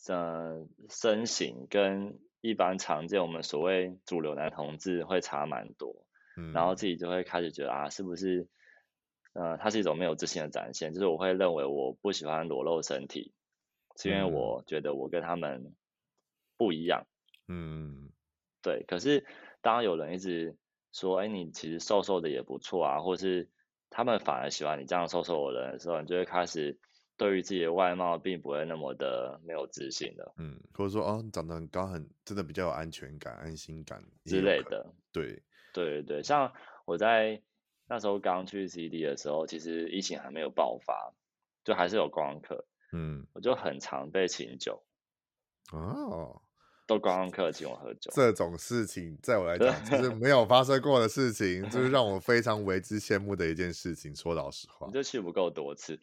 [0.08, 6.06] 呃身形跟一般常见我们所谓主流男同志会差蛮多，
[6.38, 8.48] 嗯，然后自己就会开始觉得啊，是不是
[9.34, 10.94] 呃，它是一种没有自信的展现？
[10.94, 13.34] 就是我会认为我不喜欢裸露身体。
[13.98, 15.76] 是因为我觉得我跟他们
[16.58, 17.06] 不一样，
[17.50, 18.10] 嗯，
[18.62, 18.84] 对。
[18.88, 19.26] 可是
[19.62, 20.56] 当有人一直
[20.92, 23.50] 说，哎，你其实瘦瘦的也不错啊，或是
[23.90, 26.80] 他们反而喜欢你这样瘦瘦的人的时候，你就会开始
[27.18, 35.44] 对于自己的外貌并不会那么的没有自信了，嗯，或者说哦，你长得很高，很真的比较有安全感、安心感之类的，对，
[35.74, 36.24] 对对对。
[36.24, 36.52] 像
[36.86, 37.42] 我在
[37.88, 41.14] 那时候刚去 CD 的时候，其实疫情还没有爆发，
[41.64, 42.66] 就还是有观光客。
[42.94, 44.84] 嗯，我就很常被请酒，
[45.72, 46.42] 哦，
[46.92, 54.14] 都观光客请我喝酒，这种事情在我来讲就是没有发生过的事情，就是让我非常为之羡慕的一件事情。
[54.14, 55.98] 说老实话，你就去不够多次，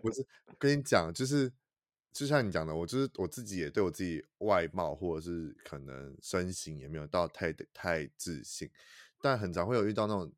[0.00, 0.26] 不是
[0.58, 1.52] 跟你讲，就是
[2.14, 8.70] 就像你讲的，我就是我自己也对我自己外貌或者是可能身形也没有到太太自信，
[9.20, 10.32] 但很常会有遇到那种。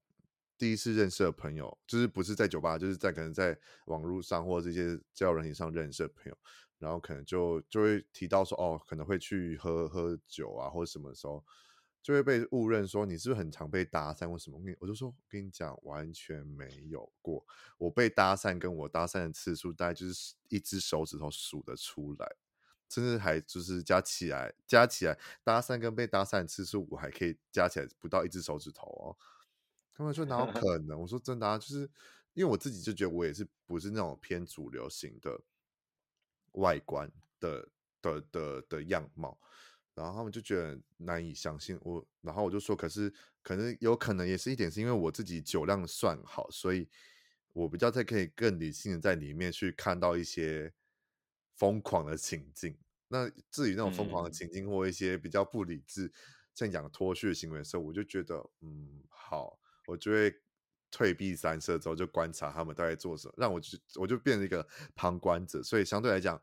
[0.58, 6.36] 第一次认识的朋友，就是不是在酒吧，就是在可能在网络上或者这些交友软件上认识的朋友，
[6.78, 11.44] 然后可能就就会提到说，哦，可能会去喝喝酒啊，或者什么时候
[12.00, 14.56] 就会被误认说你是不是很常被搭讪或什么？
[14.58, 17.44] 我跟我就说，我跟你讲，完全没有过。
[17.76, 22.36] 我被搭讪跟我搭讪的次数，大概就是一只手指头数得出来，
[22.88, 29.16] 甚至还就是加起来加起来搭讪跟被搭讪的次数，我还可以加起来不到一只手指头哦。
[29.92, 30.98] 他们说哪有 可能？
[31.00, 31.80] 我说真的啊，就是
[32.32, 35.40] 因为我自己就觉得我也是不是那种偏主流型的
[36.58, 37.68] 外观的
[38.00, 39.38] 的的的样貌，
[39.94, 46.88] 然后他们就觉得难以相信我，然后我就说，可是可能有可能也是一点是因为我自己酒量算好，所以
[47.52, 50.72] 我比较在可以更理性的在里面去看到一些
[51.56, 52.76] 疯狂的情境。
[53.08, 56.12] 那至于那种疯狂的情境或一些比较不理智，
[56.54, 59.58] 像养脱序的行为的时候，我就觉得嗯好。
[59.86, 60.30] 我就会
[60.90, 66.40] 退避三舍，之后就观察他们大概做什么，让我就我就变成一个旁观者，所以相对来讲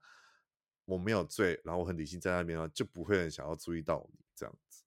[0.85, 4.83] 我没有罪，然后我很理性在那边啊，就不会很想要注意到你这样子，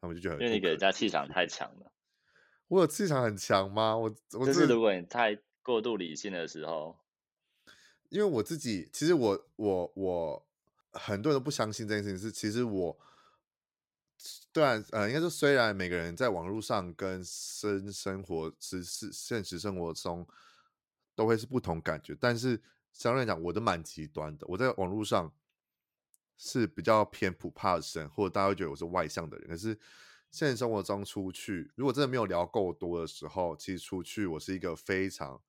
[0.00, 1.92] 他们就觉得很因为你给人家气场太强了。
[2.68, 3.96] 我有气场很强吗？
[3.96, 6.98] 我我就是如果你太过度理性的时候，
[8.08, 10.46] 因为我自己其实我我我
[10.92, 12.98] 很多人都不相信这件事情，是其实我。
[14.58, 20.26] 对啊，呃，应该说，虽然每个人在网络上跟生生活、实是现实生活中
[21.14, 22.60] 都会是不同感觉，但是
[22.92, 24.44] 相对来讲，我都蛮极端的。
[24.48, 25.32] 我在网络上
[26.36, 29.46] 是比较偏普怕生，或者大家会觉得我是外向的人。
[29.46, 29.78] 可是
[30.32, 35.40] 现实生活中出去，如果真的没有聊够多的时候，其实出去我是一个非常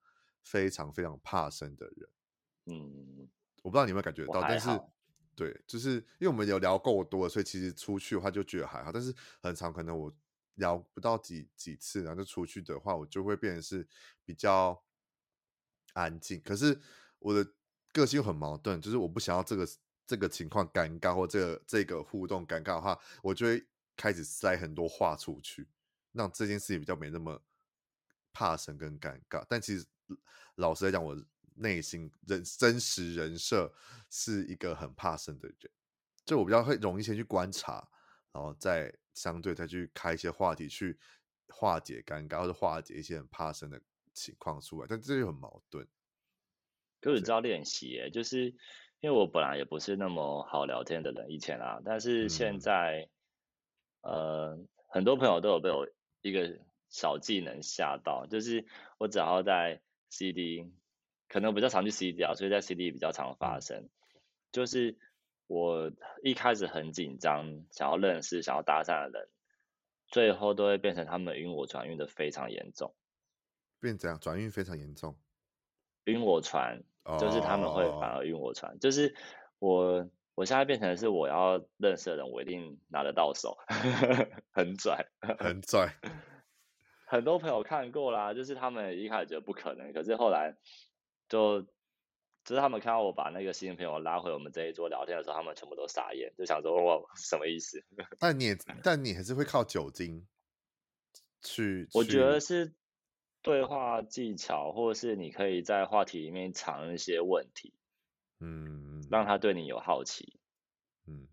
[0.44, 2.10] 非常非常怕生的人。
[2.68, 3.28] 嗯，
[3.64, 4.70] 我不知道你有没有感觉到，但是。
[5.40, 8.92] 对，就是因为我们有聊够多，所以其实出去的话就觉得还好。
[8.92, 10.14] 但是很常可能我
[10.56, 13.88] 聊不到几几次，然后就出去的话，我就会变成是
[14.26, 14.84] 比较
[15.94, 16.42] 安静。
[16.42, 16.78] 可是
[17.20, 17.54] 我的
[17.94, 19.66] 个性又很矛盾，就是我不想要这个
[20.06, 23.66] 这个情况尴尬，或这个这个互动尴尬的话，我就会
[23.96, 25.66] 开始塞很多话出去，
[26.12, 27.42] 让这件事情比较没那么
[28.34, 29.46] 怕生跟尴尬。
[29.48, 29.86] 但其实
[30.56, 31.18] 老实来讲，我。
[31.60, 33.72] 内心人真实人设
[34.10, 35.72] 是一个很怕生的人，
[36.26, 37.88] 就我比较会容易先去观察，
[38.32, 40.98] 然后再相对再去开一些话题去
[41.50, 43.82] 化解尴尬或者化解一些很怕生的
[44.14, 45.86] 情况出来，但这就很矛盾。
[47.02, 48.46] 可是你知道练习，就是
[49.02, 53.10] 因为我本来也不是那么好聊天的人，以前啊，但是现在，
[54.02, 55.88] 嗯、呃，很多朋友都有被我
[56.22, 58.66] 一个小技能吓到，就是
[58.98, 60.70] 我只要在 CD，
[61.30, 63.90] 可能比较常去 CD 啊，所以在 CD 比较常发生，嗯、
[64.52, 64.98] 就是
[65.48, 65.90] 我
[66.22, 69.30] 一开始很紧张，想要认识、想要搭讪的人，
[70.08, 72.94] 最后都会变成他们晕我船晕的非常严重，
[73.80, 75.16] 变这样转运非常严重，
[76.04, 76.84] 晕我船。
[77.18, 78.80] 就是他们会反而晕我船，oh.
[78.82, 79.16] 就是
[79.58, 83.58] 我我现在变成是我要认识的人，我一定拿得到手，
[84.54, 85.08] 很拽，
[85.40, 85.92] 很拽。
[87.08, 90.56] 很多朋友看过啦，就是他们一开始觉得不可能，可是后来
[91.30, 91.62] 就
[92.44, 97.82] 就是他们看到我把那个新朋友拉回我们这一桌聊天的时候，他们全部都傻眼，就想说我什么意思？
[98.20, 100.28] 但你也 但你还是会靠酒精
[101.42, 102.74] 去，我觉得是。
[103.42, 107.74] 对话技巧，或者是你可以在话题里面藏一些问题，
[108.42, 110.42] 嗯，让他对你有好奇，
[111.08, 111.30] 嗯，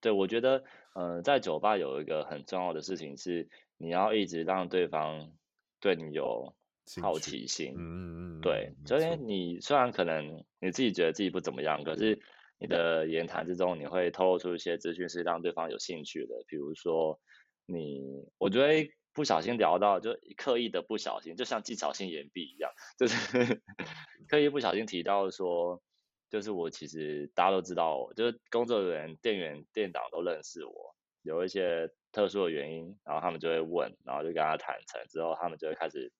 [0.00, 0.58] 对，我觉得，
[0.94, 5.32] 嗯、呃，在酒吧有一个很重要的事情是，你要一直让对方
[5.80, 6.54] 对你有
[7.00, 12.20] 好奇心，嗯嗯，对，所以你虽然可能你自己觉得自己不怎么样，可是
[12.58, 17.20] 你的言谈之中，你会透露出一些资讯是让对方有兴趣的，比如说
[17.66, 18.90] 你，我觉得。
[19.16, 22.68] 不小心聊到，就刻意的不小心，就像技巧性言毕一样，
[22.98, 23.14] 就是
[24.26, 25.80] 刻意不小心提到说，
[26.28, 36.10] 就是我其实大家都知道我，就是工作人员、店员、店长都认识我，有一些特殊的原因，然后他们就会问，然后就跟他坦诚，之后他们就会开始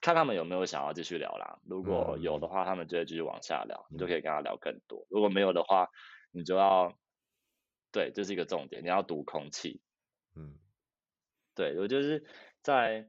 [0.00, 1.58] 看他们有没有想要继续聊啦。
[1.64, 5.88] 如果有的话，他们就会继续往下聊，你就可以跟他聊更多；如果没有的话，
[6.30, 6.92] 你就要，
[7.92, 9.80] 对，这是一个重点，你要读空气，
[10.34, 10.58] 嗯。
[11.54, 12.26] 对，我就是
[12.62, 13.08] 在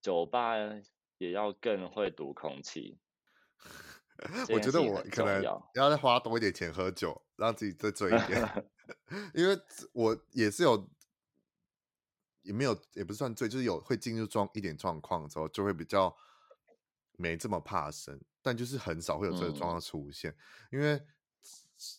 [0.00, 0.54] 酒吧
[1.18, 2.98] 也要更会读空气。
[4.50, 5.42] 我觉得我可能
[5.74, 8.40] 要再花多一点钱喝酒，让自己再醉一点。
[9.34, 9.58] 因为
[9.92, 10.90] 我也是有，
[12.44, 16.16] 也没有，也不算醉，就是有会进入状一点状况之后，就会比较
[17.16, 18.20] 没这么怕生。
[18.40, 20.30] 但就是很少会有这个状况出现。
[20.30, 20.36] 嗯、
[20.70, 21.02] 因为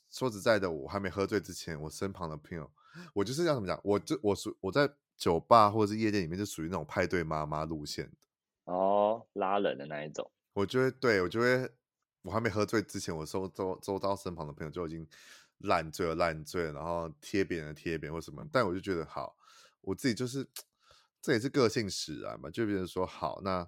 [0.09, 2.71] 说实在的，我还没喝醉之前，我身旁的朋友，
[3.13, 4.89] 我就是要怎么讲，我就我属我在。
[5.17, 8.17] 酒吧或者是夜店里面，就属于那种派对妈妈路线的
[8.65, 10.29] 哦，拉人的那一种。
[10.51, 11.71] 我就会，对我就会，
[12.21, 15.07] 我还没喝醉之前，我周周周遭身旁的朋友就已经
[15.59, 18.45] 烂醉了，烂醉了，然后贴别人的贴别人或什么。
[18.51, 19.33] 但我就觉得好，
[19.85, 20.47] 我自己就是
[21.21, 23.67] 这也是个性使然嘛，就别人说好，那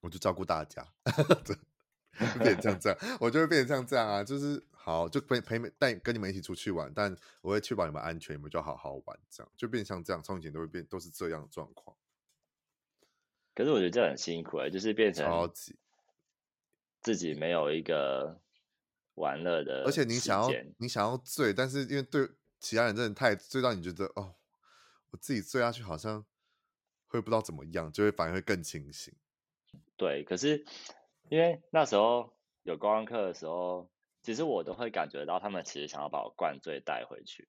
[0.00, 0.86] 我就照顾大家，
[2.42, 4.62] 变成这样我就会变成像这样啊，就是。
[4.80, 11.94] 好，就陪陪带跟你们一起出去玩，但我会确保你们安全，你们就好好玩，这样就变像这样，从以前都会变，都是这样的状况。
[13.54, 15.78] 可是我觉得这很辛苦哎，就是变成超级
[17.02, 18.40] 自己没有一个
[19.16, 22.26] 玩乐的，而且你想要你想要醉，但是因为对
[22.58, 24.36] 其他人真的太醉到你觉得哦，
[25.10, 26.24] 我自己醉下去好像
[27.06, 29.14] 会不知道怎么样，就会反而会更清醒。
[29.96, 30.64] 对，可是
[31.28, 33.90] 因为那时候有观光客的时候。
[34.20, 37.48] 其实我都会感觉到他们其实想要把我灌醉带回去，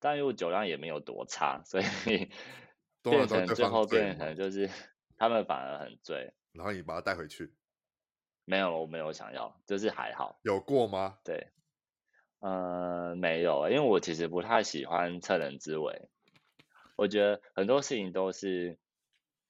[0.00, 1.84] 但因为酒量也没有多差，所以
[3.04, 4.68] 变成最后变成就是
[5.18, 7.54] 他们反而很醉，然后你把他带回去？
[8.44, 10.40] 没有，我没有想要，就是还好。
[10.42, 11.18] 有过吗？
[11.22, 11.52] 对，
[12.40, 16.08] 嗯、呃，没有，因为我其实不太喜欢趁人之危，
[16.96, 18.76] 我觉得很多事情都是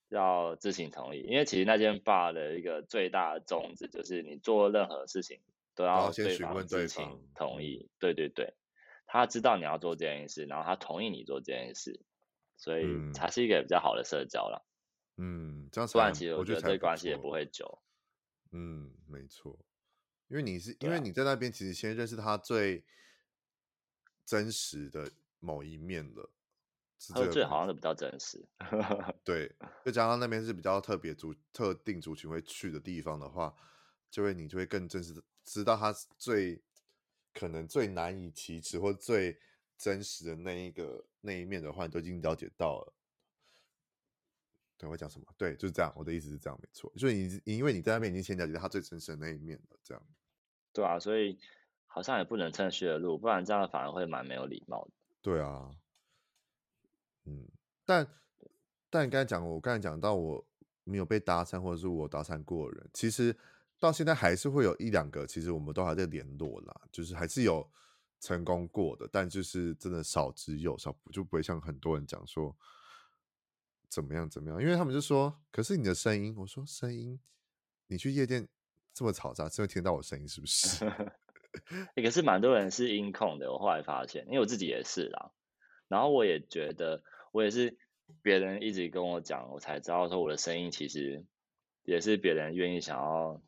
[0.08, 5.40] 要知情同意，因为其实那间 bar 的一个最大的宗旨就是你做任何事情。
[5.76, 8.54] 都要对方知情同意，对对对，
[9.04, 12.00] 他知道你要做这件事，然后他同意你做这件事，
[12.56, 14.66] 所以才是一个比较好的社交了。
[15.18, 17.82] 嗯，这样不然其实我觉得这关系也不会久。
[18.52, 19.58] 嗯，没错，
[20.28, 22.82] 因为你是因为你在那边其实先认识他最
[24.24, 26.30] 真实的某一面了，
[27.14, 28.44] 喝醉好像是比较真实。
[29.24, 33.54] 对，再加上那边是比较特别族特定族群会去的地方的话，
[34.10, 35.22] 就会你就会更真实的。
[35.44, 36.62] 知道他最
[37.32, 39.38] 可能最难以启齿或最
[39.78, 42.92] 真实的那一个那一面的话，你都已经了解到了。
[44.78, 45.26] 对，我讲什么？
[45.38, 45.92] 对，就是这样。
[45.96, 46.92] 我的意思是这样，没错。
[46.96, 50.02] 所以你因为你在那边已经先了解到他最真实的那一面了，这样。
[50.72, 51.38] 对啊，所以
[51.86, 54.90] 好像也不能趁虚而入，不然这样反而会蛮没有礼貌的。
[55.22, 55.74] 对啊，
[57.26, 57.46] 嗯，
[57.84, 58.06] 但
[58.88, 60.44] 但你刚才讲，我刚才讲到我
[60.84, 63.36] 没有被搭讪，或者是我搭讪过的人，其实。
[63.78, 67.70] 到现在还是会有一两个，其实我们都还在联络啦，就是还是有
[68.18, 72.56] 成功过的，但就是真的少之又少，就不会像很多人讲说
[73.90, 77.20] 怎么样怎么样，因为他们就说，可是你的声音，我说声音，
[77.88, 78.48] 你去夜店
[78.94, 80.86] 这么嘈杂，是会听到我声音是不是？
[81.96, 85.32] 欸，可是蛮多人是音控的，我后来发现，因为我自己也是啦。
[85.88, 87.02] 然后我也觉得，
[87.36, 87.76] 我也是
[88.22, 91.22] 别人一直跟我讲，我才知道说我的声音其实
[91.82, 93.42] 也是别人愿意想要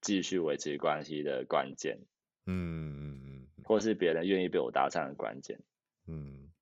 [0.00, 1.98] 继续维持关系的关键。
[2.44, 5.58] 嗯嗯嗯，或是别人愿意被我搭讪的关键。
[6.06, 6.52] 嗯，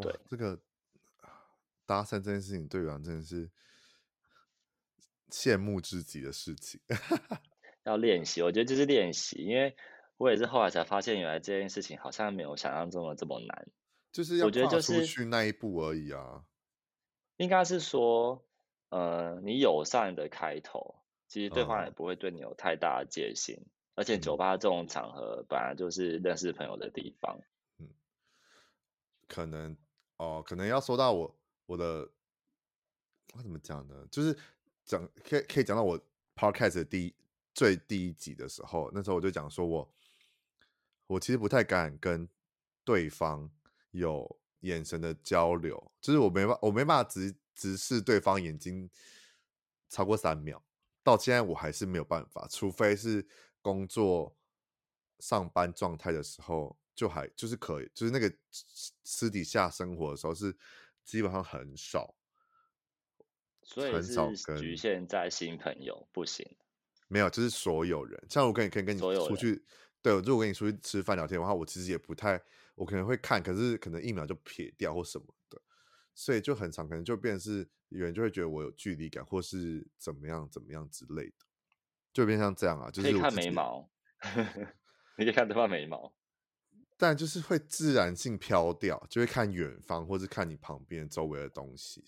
[0.00, 0.60] 对，这个
[1.86, 3.48] 搭讪这件事情，对我真的是
[5.30, 6.80] 羡慕至极的事情。
[7.84, 9.76] 要练习，我觉得就是练习，因为
[10.16, 13.68] 我也是后来才发现，原来这件事情好像没有想象中的这么难。
[14.12, 16.44] 就是要跨出去那一步而已啊。
[17.38, 18.44] 应该是说，
[18.90, 20.94] 呃，你友善的开头，
[21.26, 23.56] 其实对方也不会对你有太大的戒心。
[23.56, 27.40] 嗯、而且酒吧这种场合本来就是认识朋友的地方。
[27.78, 27.88] 嗯，
[29.26, 29.76] 可能
[30.18, 31.34] 哦，可能要说到我
[31.66, 32.08] 我的，
[33.34, 34.06] 我怎么讲呢？
[34.10, 34.38] 就是
[34.84, 35.98] 讲可以可以讲到我
[36.36, 37.14] podcast 的第一
[37.54, 39.94] 最第一集的时候，那时候我就讲说我
[41.06, 42.28] 我其实不太敢跟
[42.84, 43.50] 对方。
[43.92, 48.90] 有眼神的交流，就是我没办我没办法直直视对方眼睛
[49.88, 50.62] 超过三秒，
[51.02, 53.26] 到现在我还是没有办法，除非是
[53.60, 54.34] 工作
[55.18, 58.32] 上班状态的时候，就还就是可以，就是那个
[59.04, 60.56] 私底下生活的时候是
[61.04, 62.14] 基本上很少，
[63.62, 66.56] 所以很少跟局限在新朋友不行，
[67.08, 69.62] 没有，就是所有人，像我跟你可以跟你出去，
[70.00, 72.42] 对，如果跟你出去吃饭聊天的话，我其实也不太。
[72.74, 75.60] 我可能会看，可是可能一秒就撇掉或什么的，
[76.14, 81.46] 所以就很长，可能就变成是有人就会觉得我有距离感，或是怎么样怎么样之类的，
[82.12, 83.90] 就变像这样啊，就是可以看眉毛，
[85.18, 86.14] 你可以看对方眉毛，
[86.96, 92.02] 但就是会自然性飘掉，就会看远方或是看你旁边周围的东西。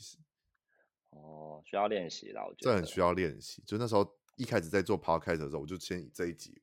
[1.11, 3.63] 哦，需要练习啦，我觉得这很需要练习。
[3.65, 6.61] 就那时候一开始在做 podcast 的时候，我就先以这一集。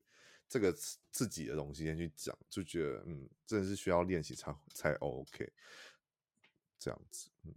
[0.51, 0.69] 这个
[1.11, 5.49] 自己的东西先去讲，就觉得嗯，真的是需要练习才才 OK，
[6.77, 7.55] 这样子，嗯，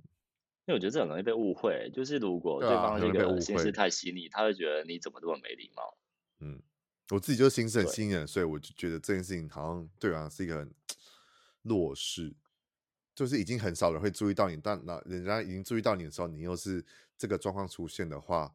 [0.66, 5.98] 因为我觉得这很容易被误会，就是如果对方那个心思太细腻，他会觉得你怎么这么没礼貌。
[6.38, 6.62] 嗯，
[7.10, 10.72] 我自己就心思很细腻，所以我就觉得这件事情好像对方是一个很
[11.62, 12.32] 弱势，
[13.12, 16.84] 就是已经很少人会注意到你，但那人家已经注意到你的时候，你又是
[17.18, 18.54] 这个状况出现的话。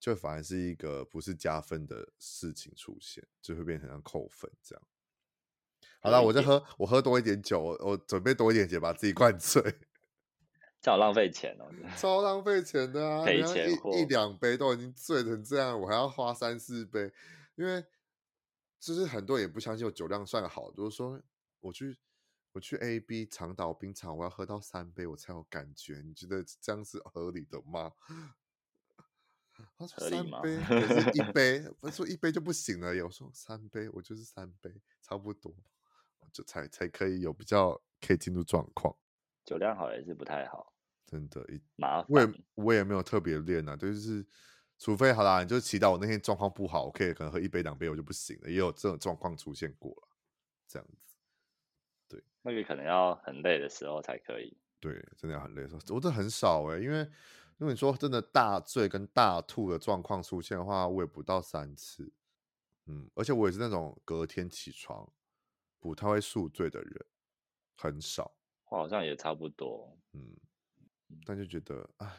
[0.00, 4.82] 就反而是一个不是加分的事情出现，就会变成像扣分这样。
[6.00, 9.62] 好了，我就喝，我喝多一点酒，我，我准备多一点酒，把自己灌醉。
[10.80, 13.22] 这好浪费钱哦， 超浪费钱的啊！
[13.22, 17.12] 赔钱一一两杯都已经醉成这样，我还要花三四杯，
[17.54, 17.84] 因为
[18.78, 21.20] 就是很多人也不相信我酒量算好，就是说
[21.60, 21.98] 我去
[22.52, 27.92] 我去 A B 长岛冰场，我要喝到三杯我才有感觉，你觉得这样是合理的吗？
[29.76, 32.94] 他说三杯，可是一杯，他说一杯就不行了。
[32.94, 34.70] 有时候三杯，我就是三杯，
[35.02, 35.54] 差不多，
[36.32, 38.94] 就才才可以有比较可以进入状况。
[39.44, 40.72] 酒量好也是不太好，
[41.06, 42.06] 真的，一麻烦。
[42.08, 44.24] 我也我也没有特别练啊，就是
[44.78, 50.08] 除非好啦，你就祈祷我那天状况不好，我可以可能喝一杯两杯我就不行了，也有这种状况出现过了，
[50.68, 51.14] 这样子。
[52.08, 54.56] 对，那个可能要很累的时候才可以。
[54.78, 57.08] 对，真的要很累的时候，我这很少哎、欸，因为。
[57.60, 62.10] 如果你说真的大醉跟大吐的状况出现的话，我也不到三次，
[62.86, 65.06] 嗯，而且我也是那种隔天起床
[65.78, 67.04] 不太会宿醉的人，
[67.76, 68.34] 很少。
[68.70, 70.38] 我好像也差不多，嗯，
[71.26, 72.10] 但就觉得，唉，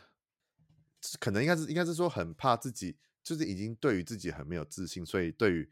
[1.20, 5.68] 可能应该是应该是说很怕自己，就是已经对于自己很没有自信，所以对于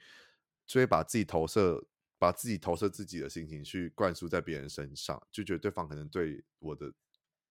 [0.65, 1.85] 所以把自己投射，
[2.17, 6.91] 把自己投射自己的心情去灌输在别人身上，就觉得对方可能对我的。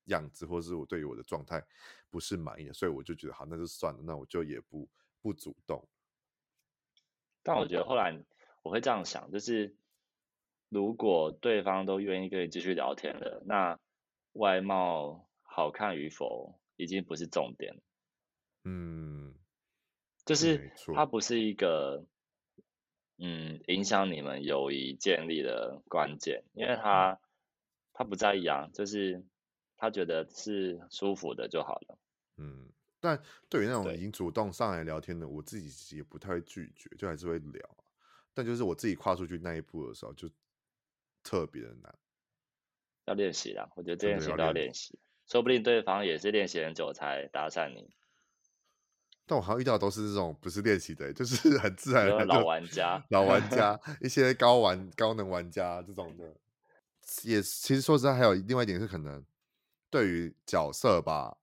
[0.09, 1.65] 样子，或是我对于我的状态
[2.11, 4.89] 不是满意的，所以我就觉得好，那就算了，那我就也不
[5.21, 5.89] 不主动。
[7.43, 8.19] 但我觉得后来
[8.63, 9.75] 我会这样想，就是
[10.69, 13.79] 如果对方都愿意跟你继续聊天了，那
[14.33, 17.81] 外貌好看与否已经不是重点。
[18.65, 19.35] 嗯，
[20.25, 22.05] 就是它不是一个
[23.17, 27.19] 嗯影响你们友谊建立的关键，因为他
[27.93, 29.25] 他不在意啊，就是。
[29.79, 31.99] 他觉得是舒服的就好了。
[32.37, 32.69] 嗯，
[33.01, 37.77] 但对于那种已经主动上来聊天的，我自己也不太会拒绝，就还是会聊。
[38.35, 40.29] 但就是我自己跨出去那一步的时候，就
[41.23, 41.95] 特别的难。
[43.07, 44.99] 要练习啦，我觉得这件事情都要练习。
[45.27, 47.91] 说不定对方也是练习很久才搭讪你。
[49.27, 56.35] 但我好像遇到的都是这种不是练习的，就是 很自然的老玩家、老玩家、 一些高玩高能玩家这种的。
[57.23, 59.25] 也其实说实在，还有另外一点是可能。
[59.91, 61.39] 对于角色吧，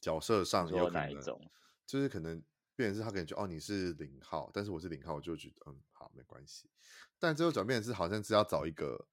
[0.00, 1.50] 角色上有可能，
[1.86, 2.42] 就是可能
[2.74, 6.70] 变成是他可能觉得哦你是零号，但是我是零号，我就觉得嗯好没关系。
[7.18, 9.06] 但最后转变是好像是要找一个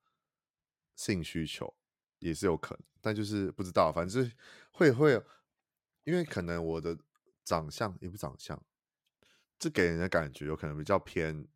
[0.95, 1.73] 性需求，
[2.19, 4.31] 也是有可能，但就是不知道，反正
[4.71, 5.21] 会会，
[6.05, 6.97] 因为可能我的
[7.43, 8.63] 长相也不长相，
[9.59, 11.47] 这给人的感觉有可能比较偏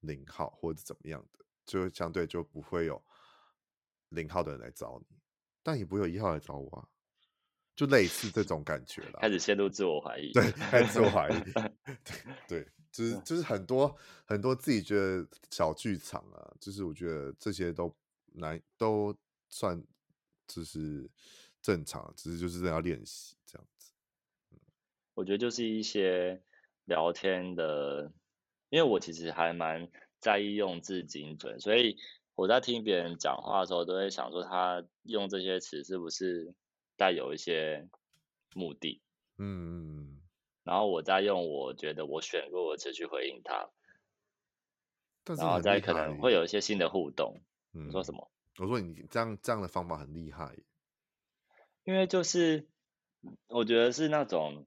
[0.00, 3.02] 零号或者怎么样的，就相对就不会有
[4.08, 5.21] 零号的人来找你，
[5.62, 6.88] 但也不会有一号来找我啊。
[7.74, 11.32] 就类似这种感觉了，开始陷入自我怀疑，对，开始自我怀疑，
[12.46, 13.96] 对，对，就是就是很多
[14.26, 17.92] 很多自己觉得小剧场啊，就是我觉得这些都
[18.34, 19.16] 难都
[19.48, 19.82] 算
[20.46, 21.08] 就是
[21.62, 23.92] 正常，只是就是要练习这样子。
[25.14, 26.42] 我觉得就是一些
[26.84, 28.12] 聊天的，
[28.68, 29.88] 因为我其实还蛮
[30.20, 31.96] 在意用字精准，所以
[32.34, 36.54] 我在听别人讲话的时候，都会想说他用这些词是不是。
[36.94, 37.88] 带有一些
[38.54, 39.02] 目的，
[39.38, 40.20] 嗯，
[40.62, 43.70] 然后我再用我觉得我选过的词去回应他，
[45.34, 47.42] 然后再可能会有一些新的互动。
[47.72, 48.30] 嗯，你说什么？
[48.58, 50.54] 我说你这样这样的方法很厉害，
[51.82, 52.68] 因为就是
[53.48, 54.66] 我觉得是那种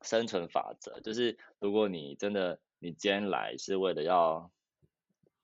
[0.00, 4.50] 生存法则，就是如果你真的你今天来是为了要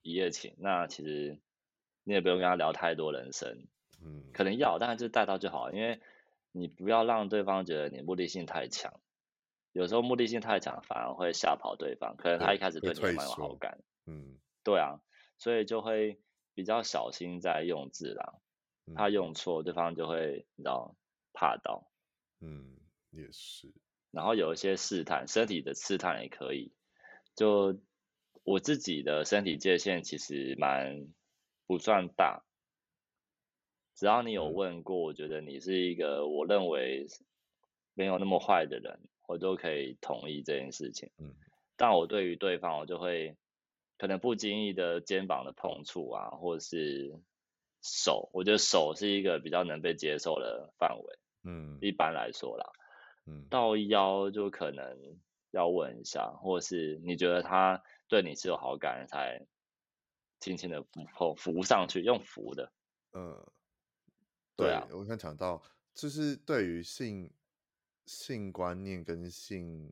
[0.03, 1.39] 一夜情，那其实
[2.05, 3.67] 你也不用跟他聊太多人生，
[4.05, 6.01] 嗯，可能要，但是就带到就好，因为。
[6.55, 9.01] 你不要让对方觉得你目的性太强，
[9.73, 15.01] 有时候目的性太强反而会吓跑对方，可能他一开始对你蛮有好感，嗯，对啊，
[15.39, 16.21] 所以就会
[16.53, 18.35] 比较小心在用字啦，
[18.95, 20.95] 怕用错对方就会你知道
[21.33, 21.91] 怕到，
[22.43, 22.77] 嗯，
[23.13, 23.73] 也是，
[24.11, 26.71] 然后有一些试探，身体的试探也可以，
[27.35, 27.81] 就
[28.45, 31.09] 我自己的身体界限其实蛮
[31.67, 32.45] 不算大。
[33.95, 37.07] 只要你有问过，我觉得你是一个我认为
[37.95, 41.11] 没有那么坏的人，我都可以同意这件事情。
[41.19, 41.35] 嗯，
[41.77, 43.37] 但我对于对方，我就会
[43.99, 47.21] 可能不经意的肩膀的碰触啊，或者是
[47.83, 51.19] 手，我觉得手是一个比较能被接受的范围。
[51.45, 52.73] 嗯，一般来说啦，
[53.27, 54.97] 嗯，到腰就可能
[55.51, 59.47] 要问一下，或者是你觉得他对你是有好感，才
[60.43, 60.85] 轻轻的
[61.17, 62.71] 扶扶上去，用扶的，
[63.13, 63.43] 嗯。
[64.55, 65.61] 对啊，我刚讲到，
[65.95, 67.33] 就是对于性
[68.05, 69.91] 性观念跟性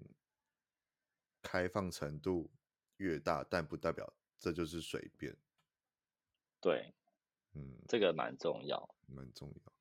[1.41, 2.51] 开放程度
[2.99, 5.35] 越大，但不代表这就是随便。
[6.61, 6.95] 对，
[7.55, 9.73] 嗯，这个蛮重要，蛮重要。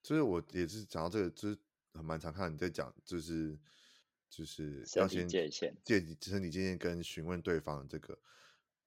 [0.00, 1.58] 就是我也是讲到这个，就是
[1.92, 3.58] 很蛮常看你在讲，就是
[4.30, 8.16] 就是要先界限，界身体界限跟询问对方这个，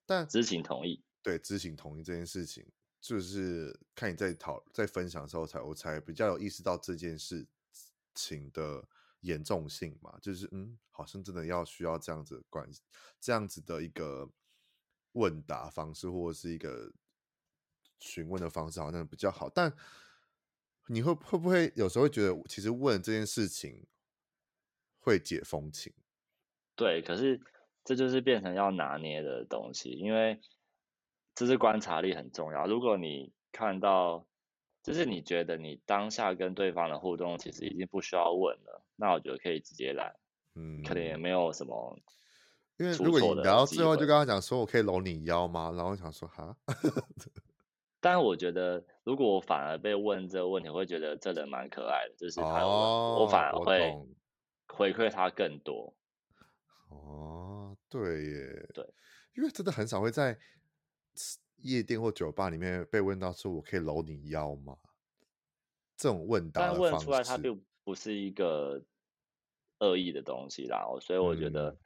[0.06, 2.64] 但知情同意，对，知情同意这件事情。
[3.02, 7.46] 就是看你在讨在分享的时候才，我才比较有意识到这件事
[8.16, 8.88] 情的
[9.20, 10.18] 严重性嘛。
[10.22, 12.82] 就是嗯，好像真的要需要这样子的关系，
[13.20, 14.30] 这样子的一个
[15.12, 16.94] 问答方式，或者是一个
[18.00, 19.50] 询问的方式，好像比较好。
[19.50, 19.76] 但
[20.88, 23.86] 你会会不会有时候会觉得，其实问这件事情
[25.00, 25.92] 会解风情？
[26.74, 27.42] 对，可是
[27.84, 30.40] 这就是变成要拿捏的东西，因为。
[31.36, 32.68] 这是观察力很重要。
[32.68, 34.26] 如果你看到，
[34.84, 40.16] 就是你觉得你当下跟对方的互动其实已经不需要问了，那我觉得可以直接来，
[40.56, 41.98] 嗯，可能也没有什么。
[42.78, 45.72] 因为如果你聊到最后就跟他讲说，我可以搂你腰吗？
[45.76, 46.56] 然后我想说哈。
[48.02, 53.96] 但我觉得，如果我反而被问这个问题，我会觉得这人蛮可爱的，就是他、哦、我反而会
[54.68, 55.96] 回馈他更多。
[56.90, 58.86] 哦，对耶，对，
[59.36, 60.38] 因为真的很少会在。
[61.58, 64.78] 夜店或酒吧里面被问到说：“我可以搂你腰吗？”
[65.96, 68.84] 这种问答，但问出来它并不是一个
[69.80, 71.78] 恶意的东西啦，所以我觉得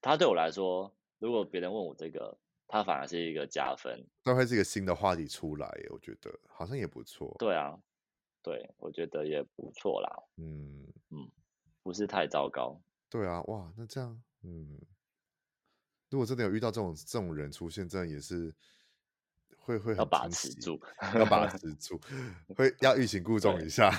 [0.00, 2.36] 他对我来说，如果别人问我这个，
[2.68, 5.66] 他反而是一个加分，那会是一个新的话题出来。
[5.90, 7.34] 我觉得好像也不错。
[7.38, 7.76] 对啊，
[8.42, 10.22] 对，我觉得也不错啦。
[10.36, 11.28] 嗯嗯，
[11.82, 12.80] 不是太糟糕。
[13.08, 14.78] 对啊，哇，那这样，嗯。
[16.10, 18.54] 如果真的有遇到这种这种人出现，真的也是
[19.56, 20.80] 会会很要把持住，
[21.14, 22.00] 要把持住，
[22.54, 23.90] 会要欲擒故纵一下，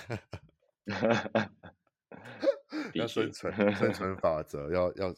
[2.94, 5.16] 要生存生存法则，要要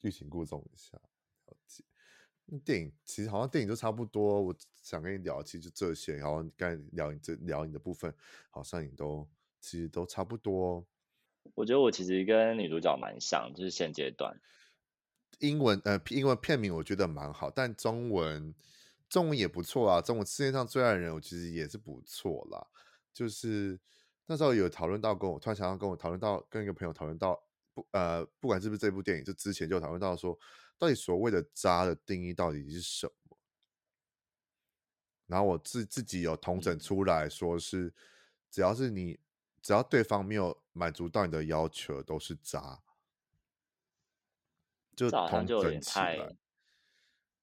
[0.00, 1.00] 欲擒故纵一下。
[2.64, 6.16] 电影其实好像电影都差不多，我想跟你聊，其实就这些。
[6.16, 8.12] 然后刚才聊你这聊你的部分，
[8.50, 9.26] 好像你都
[9.60, 10.84] 其实都差不多。
[11.54, 14.36] 我觉得我其实跟女主角蛮像，就是现阶段。
[15.42, 18.54] 英文呃，英文片名我觉得蛮好，但中文
[19.08, 20.00] 中文也不错啊。
[20.00, 22.64] 中文世界上最爱的人，我其实也是不错啦。
[23.12, 23.78] 就是
[24.26, 27.38] 那时候有讨论到，跟我突然想要跟我讨论到，跟一个朋友讨论到
[27.74, 30.38] 不呃，不管是不是这部电影，就之前就讨论到说，
[30.78, 33.36] 到底所谓的渣的定义到底是什么？
[35.26, 37.92] 然后我自自己有统整出来说是，
[38.48, 39.18] 只要是你，
[39.60, 42.80] 只要对方没有满足到你的要求，都是渣。
[44.96, 46.36] 就早上就有点太。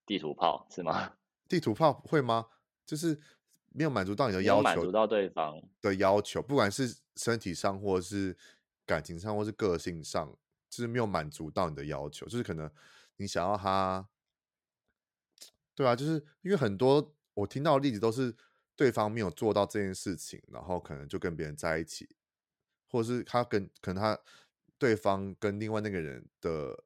[0.06, 1.14] 地图炮是吗？
[1.47, 2.47] 地图炮会吗？
[2.84, 3.22] 就是
[3.68, 8.36] 没有满足到你的要求，满足到对方的要求，不管是身体上，或是
[8.88, 10.36] 感情上，或是个性上，
[10.68, 12.68] 就是没有满足到你的要求，就是可能
[13.18, 14.10] 你想要他，
[15.76, 18.36] 对啊，就是因为很多我听到的例子都是
[18.76, 22.10] 对方没有做到这件事情，然后可能就跟别人在一起，
[22.88, 24.20] 或者是他跟可能他
[24.80, 26.84] 对方跟另外那个人的。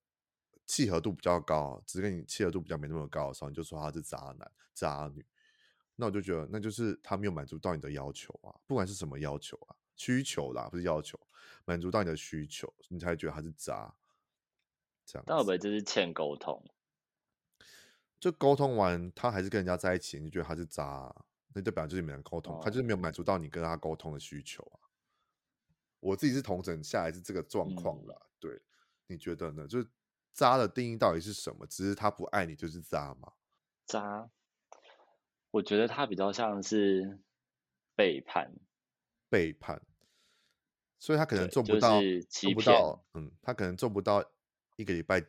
[0.74, 5.24] 契合度比较高，只是跟你契合度比较没那么高的时候，你就说他是渣男、渣女，
[5.98, 11.20] 那我就觉得那就是他没有满足到你的要求啊，不管是什么要求啊，需求啦，不是要求，
[11.66, 13.94] 满足到你的需求，你才觉得他是渣。
[15.06, 16.60] 这样，但会不会就是欠沟通？
[18.20, 21.16] 就沟通完，他还是跟人家在一起，你就觉得他是渣，
[21.54, 24.90] 那代表就是没人沟通，哦，他就是没有满足到你跟他沟通的需求啊。
[26.00, 28.62] 我自己是同整下来是这个状况啦，嗯，对，
[29.06, 29.68] 你觉得呢？
[29.68, 29.88] 就是。
[30.34, 31.66] 渣的定义到底是什么？
[31.68, 33.34] 只是他不爱你就是渣吗？
[33.86, 34.30] 渣，
[35.52, 37.20] 我觉得他比较像是
[37.96, 38.52] 背叛，
[39.30, 39.82] 背叛，
[40.98, 44.24] 所以他可能做不到，就是、做不到，嗯，他可能做不到
[44.76, 45.24] 一个礼拜，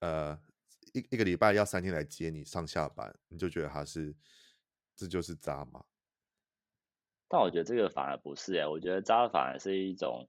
[0.00, 0.36] 呃，
[0.92, 4.16] 一一个礼拜要三天来接你上下班，你就觉得他是，
[4.96, 5.84] 这就是渣吗？
[7.28, 10.28] 但我觉得这个反而不是哎、欸，我觉得渣反而是一种。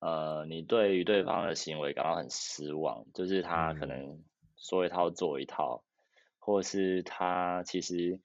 [0.00, 4.24] 呃，你对于对方的行为感到很失望，就是他可能
[4.56, 8.18] 说一套做一套，嗯、或是他其实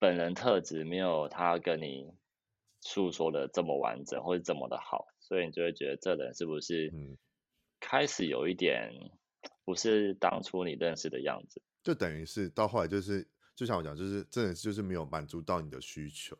[0.00, 2.12] 本人特质没有他跟你
[2.80, 6.92] 诉说的这么完整，或者这么的好，所以你就会觉得这人是不是
[7.78, 8.92] 开始有一点
[9.64, 16.36] 不是当初你认识的样子，就等于是到后来就是就像我讲，就是真的就是没有满足到你的需求，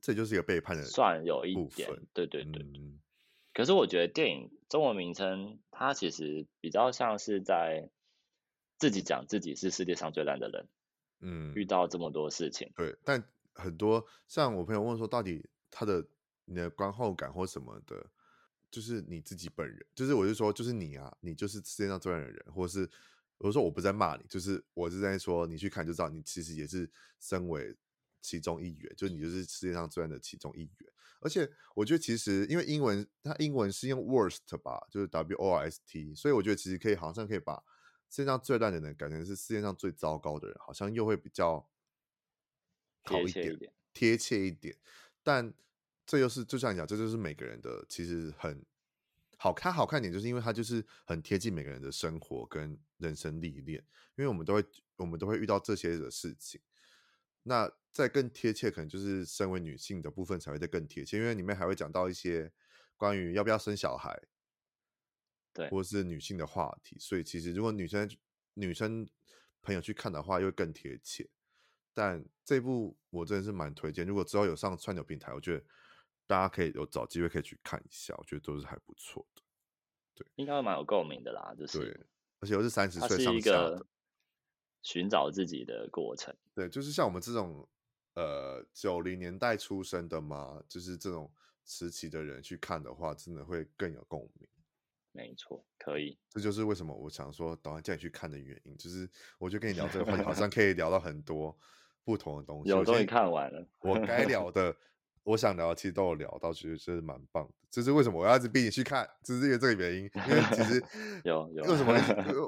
[0.00, 2.62] 这就是一个背叛的，算有一点，对对对。
[2.62, 3.00] 嗯
[3.52, 7.90] 可是我觉得电影中文名称，它其实比较像是在
[8.78, 10.68] 自己讲自己是世界上最烂的人，
[11.20, 12.96] 嗯，遇到这么多事情，对。
[13.04, 13.22] 但
[13.52, 16.06] 很多像我朋友问说，到底他的
[16.44, 18.06] 你的观后感或什么的，
[18.70, 22.88] 就是你自己本人，就是我就说，就是你啊，你就是世界上最烂的人，或者是
[23.38, 26.88] 我说我不在骂你，就是我是在说你去看就知道，你其实也是
[27.18, 27.74] 身为
[28.20, 30.92] 其中一员，就是你就是世界上最烂的其中一员。
[31.22, 37.62] 而且我觉得其实因为英文，它英文是用 worst 吧，就是 W O R S T，所以我觉得其实可以好像可以把
[38.08, 41.68] 世界上最烂的人改成是世界上最糟糕的人，好像又会比较
[43.04, 44.76] 好一点，贴切一点。
[45.22, 45.52] 但
[46.06, 48.64] 这又是就像你讲，这就是每个人的其实很
[49.36, 53.78] 好看，好看点就是因为它就是很贴近每个人的生活跟人生历练，
[54.16, 54.64] 因为我们都会
[54.96, 56.60] 我们都会遇到这些的事情。
[57.42, 62.52] 那再更贴切，可能就是身为女性的部分才会再更贴切，因为里面还会讲到一些
[62.96, 64.20] 关于要不要生小孩，
[65.52, 66.96] 对，或是女性的话题。
[67.00, 68.08] 所以其实如果女生
[68.54, 69.08] 女生
[69.60, 71.28] 朋友去看的话，又更贴切。
[71.92, 75.64] 但这部我真的是蛮推荐，如果之后有上串流平台，我觉得
[76.26, 79.42] 大家可以有找机会可以去看一下，我觉得都是还不错的。
[80.14, 82.06] 对，应该会蛮有共鸣的啦，就是对，
[82.38, 83.84] 而且又是三十岁上下的。
[84.82, 87.68] 寻找自己的过程，对，就是像我们这种
[88.14, 91.30] 呃九零年代出生的嘛，就是这种
[91.64, 94.48] 时期的人去看的话，真的会更有共鸣。
[95.12, 98.76] 没错，可以，这就是为什么我想说导演叫你去看的原因。
[98.76, 101.58] 就是我就跟你聊这个话题，好像 可以聊到很多
[102.04, 102.70] 不同的东西。
[102.70, 104.76] 有终于看完了，我该聊 的。
[105.22, 107.52] 我想聊的，其实都有聊到，其实这是蛮棒的。
[107.70, 110.10] 这是为什么我要一直逼你去看，就是因为这个原因。
[110.14, 110.82] 因为其实
[111.24, 111.92] 有有为什么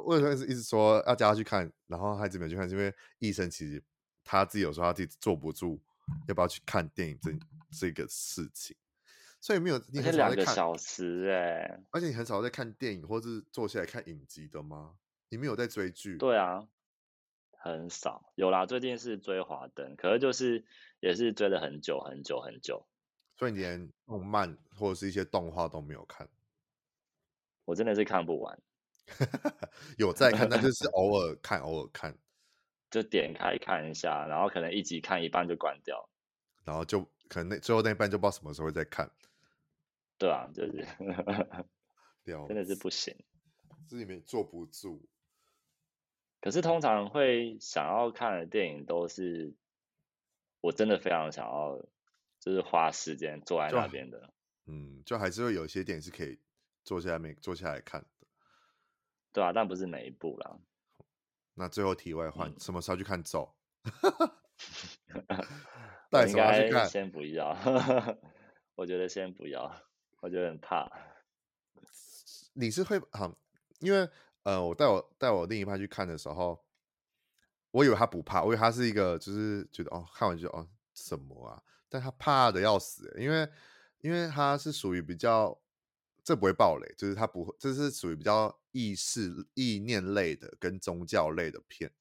[0.04, 3.82] 为什么一直说要叫他去看，然后他一直没有去看，是因为医生其实
[4.24, 5.80] 他自己有时候他自己坐不住，
[6.28, 7.30] 要不要去看电影这
[7.78, 8.76] 这个事情，
[9.40, 14.94] 所以没有你很少在看两个小时哎，而且你很少在看电影或者是坐下来看影集的吗？
[15.28, 16.16] 你没有在追剧？
[16.16, 16.68] 对啊。
[17.64, 20.64] 很少有啦，最近是追华灯，可是就是
[20.98, 22.84] 也是追了很久很久很久，
[23.36, 26.28] 所以你连动漫或者是一些动画都没有看，
[27.64, 28.60] 我真的是看不完，
[29.96, 32.18] 有在看，但就是偶尔看偶尔看，
[32.92, 36.08] 就点开看一下，然后可能一集看一半就关掉，
[36.64, 39.10] 然后就可能那最后那一半就不知道什么时候会再看，
[40.18, 40.86] 对啊，就是，
[42.46, 43.16] 真的是不行，
[43.88, 45.08] 这里面坐不住。
[46.42, 49.54] 可是通常会想要看的电影都是，
[50.60, 51.78] 我真的非常想要，
[52.40, 54.34] 就是花时间坐在那边的。
[54.66, 56.38] 嗯，就还是会有一些电影是可以
[56.84, 58.26] 坐下来没坐下来看的。
[59.32, 60.58] 对啊，但不是每一部啦。
[61.54, 63.52] 那最后题外话，嗯、什么时候去看咒？
[66.10, 66.88] 带什么去看？
[66.88, 67.56] 先不要，
[68.76, 69.72] 我觉得先不要，
[70.20, 70.90] 我觉得很怕。
[72.54, 73.34] 你是会好，
[73.80, 74.08] 因为
[74.42, 76.62] 呃，我带我带我另一半去看的时候，
[77.70, 83.48] 我以为他不怕，我以为他是一个就是觉得哦，看完就哦什么啊，但他怕的要死，因为
[84.00, 85.58] 因为他是属于比较，
[86.24, 91.92] 这不会暴雷，就是它不会，这是属于比较意识意念类的跟宗教类的片。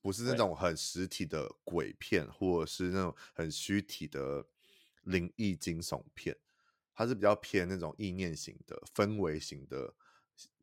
[0.00, 4.44] 不是那种很实体的鬼片，或者是那种很虚体的
[5.02, 6.36] 灵异惊悚片，
[6.92, 9.94] 它是比较偏那种意念型的氛围型的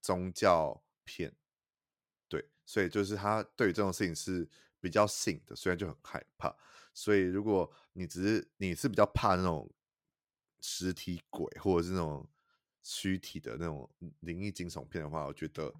[0.01, 1.33] 宗教片。
[2.27, 4.45] 对，所以就是他对于这种事情是
[4.81, 6.53] 比较信的，虽然就很害怕。
[6.93, 9.71] 所以如果你只是你是比较怕那种
[10.61, 12.27] 实体鬼，或者是那种
[12.83, 13.89] 虚体的那种
[14.21, 15.73] 灵异惊悚片的话，我觉得。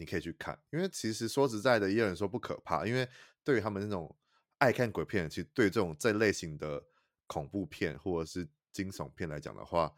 [0.00, 3.08] 你可以去看，因为其实说实在的，也有人说不可怕，因为
[3.42, 4.16] 对于他们那种
[4.58, 6.80] 爱看鬼片，其实对这种这类型的
[7.26, 9.92] 恐怖片或者是惊悚片来讲的话，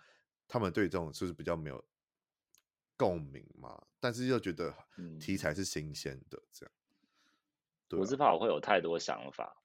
[0.49, 1.85] 他们对这种就是比较没有
[2.97, 4.75] 共鸣嘛，但是又觉得
[5.21, 6.73] 题材是新鲜的，这样。
[7.87, 9.60] 对啊，我是怕我会有太多想法。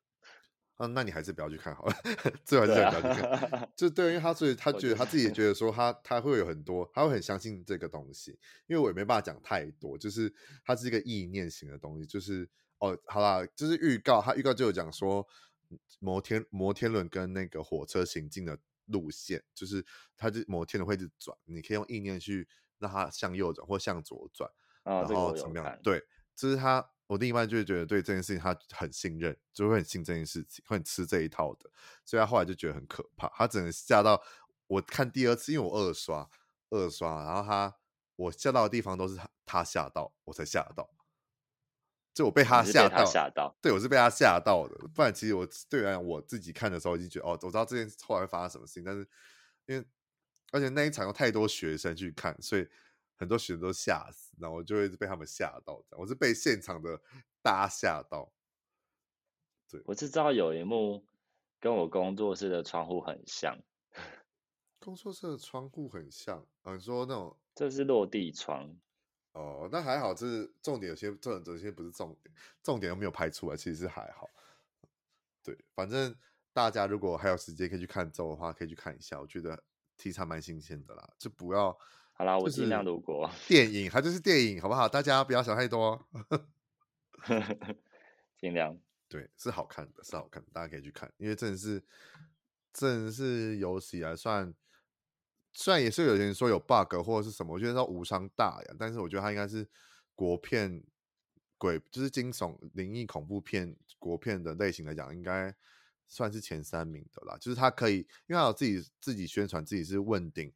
[0.77, 1.95] 啊，那你还是不要去看好了，
[2.43, 3.31] 最好是不要去看。
[3.31, 8.37] 啊、 就对，因为他所以他觉得他自己也觉得说他他会有很多，他会很相信这个东西。
[8.67, 10.33] 因为我也没办法讲太多，就是
[10.65, 12.05] 它是一个意念型的东西。
[12.05, 12.49] 就是
[12.79, 15.25] 哦，好啦，就是预告，他预告就有讲说
[15.99, 19.85] 摩天摩天轮跟那个火车行进的路线，就是
[20.17, 22.45] 它就摩天轮会一直转，你可以用意念去
[22.79, 24.49] 让它向右转或向左转，
[24.83, 25.79] 哦、然后怎么样？
[25.81, 25.99] 对，
[26.35, 26.85] 这、就是他。
[27.07, 31.69] 我另一半就会觉得对这件事情他很信任，就会很信这件事情，会很吃这一套的，
[32.03, 33.27] 所以他后来就觉得很可怕。
[33.35, 34.19] 他只能吓到
[34.67, 36.27] 我看第二次，因为我二刷
[36.71, 37.75] 二刷，然后他
[38.15, 40.89] 我吓到的地方都是他他吓到我才吓到，
[42.13, 44.75] 就我被他吓到吓到，对我是被他吓到的。
[44.95, 49.07] 不然其实我对来讲我自己看的时候已经觉得哦，我知道这件事后来会发生什么事情，但是
[49.67, 49.85] 因为
[50.51, 52.67] 而且那一场有太多学生去看，所以。
[53.17, 55.83] 很多学生都吓死，然后我就会被他们吓到。
[55.91, 57.01] 我是被现场的
[57.41, 58.31] 大家吓到。
[59.69, 61.05] 对，我是知道有一幕
[61.59, 63.57] 跟我工作室的窗户很像。
[64.79, 68.77] 工作室的窗户很像，嗯，你说那种这是落地窗。
[69.31, 74.29] 哦，那还好，这是重点，有些这这些不是重点，重点又没有拍出来，其实是还好。
[75.41, 76.15] 对，反正
[76.53, 79.63] 大家如果还有时间可以去看周的话，可以去看一下，我觉得
[79.97, 81.77] 题材蛮新鲜的啦，就不要。
[82.17, 84.87] 好啦，我尽量度过电影，它就是电影，好不好？
[84.87, 86.07] 大家不要想太多，
[88.39, 88.79] 尽量。
[89.09, 91.83] 对，是好看的，是好看的，大家可以去看，因为真的是，
[92.71, 94.53] 真的是有史以来算，
[95.51, 99.67] 虽然也是有人说有 bug 或者是什么，我觉得说无伤大雅，但是我觉得它应该是
[100.15, 100.81] 国片
[101.57, 105.53] 鬼，就是惊悚、灵异、恐怖片国片的类型来讲，应该
[106.07, 107.37] 算是前三名的啦。
[107.37, 110.53] 就是它可以，因为它有自己自己宣传自己是问鼎。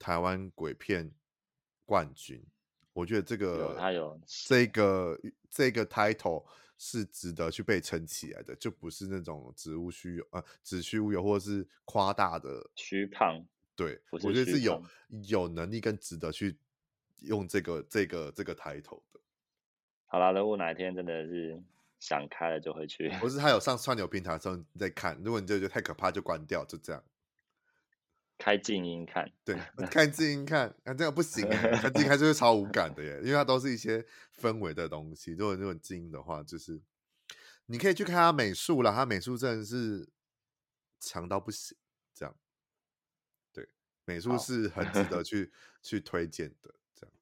[0.00, 1.12] 台湾鬼片
[1.84, 2.42] 冠军，
[2.94, 5.20] 我觉得这个他有这个
[5.50, 6.44] 这个 title
[6.78, 13.46] 是值得去被撑起来的，就不是那种子虚乌有啊，子虚乌有或者是夸大的虚胖。
[13.76, 14.82] 对，我觉得是有
[15.28, 16.56] 有能力跟值得去
[17.20, 19.20] 用这个这个这个 title 的。
[20.06, 21.62] 好啦，如果哪一天真的是
[21.98, 23.10] 想开了，就会去。
[23.20, 27.02] 不是他有上串流平台的时候你再看，如果你就觉得太可怕，就关掉，就这样。
[28.40, 29.54] 开静音看，对，
[29.92, 34.02] 开静音看，啊，这样不行，开静音还是会超无感的耶，因为它都是一些
[34.34, 35.32] 氛围的东西。
[35.32, 36.80] 如果那种静音的话，就是
[37.66, 40.08] 你可以去看他美术啦，他美术真的是
[40.98, 41.76] 强到不行，
[42.14, 42.34] 这样，
[43.52, 43.68] 对，
[44.06, 45.52] 美术是很值得 去
[45.82, 47.14] 去推荐的，这样。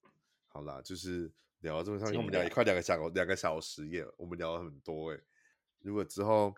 [0.47, 1.32] 好啦，就是
[1.62, 5.19] 聊到这么长，因为我们聊一块两个小两个小时耶，我们聊了很多哎。
[5.81, 6.55] 如果之后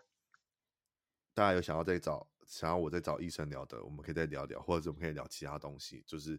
[1.33, 2.30] 大家有想要再找。
[2.51, 6.37] 想要我再找医生聊的，我们可以再聊聊，或者我们可以聊其他东西，就是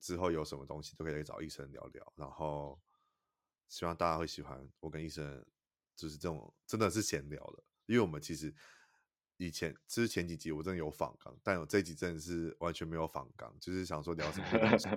[0.00, 2.12] 之后有什么东西都可以再找医生聊聊。
[2.16, 2.76] 然后
[3.68, 5.46] 希望大家会喜欢我跟医生，
[5.94, 8.52] 就是这种真的是闲聊了，因为我们其实
[9.36, 14.88] 以前之前几集我真的有访纲，但我这集真的是完全没有访纲，就是想说聊什么东西，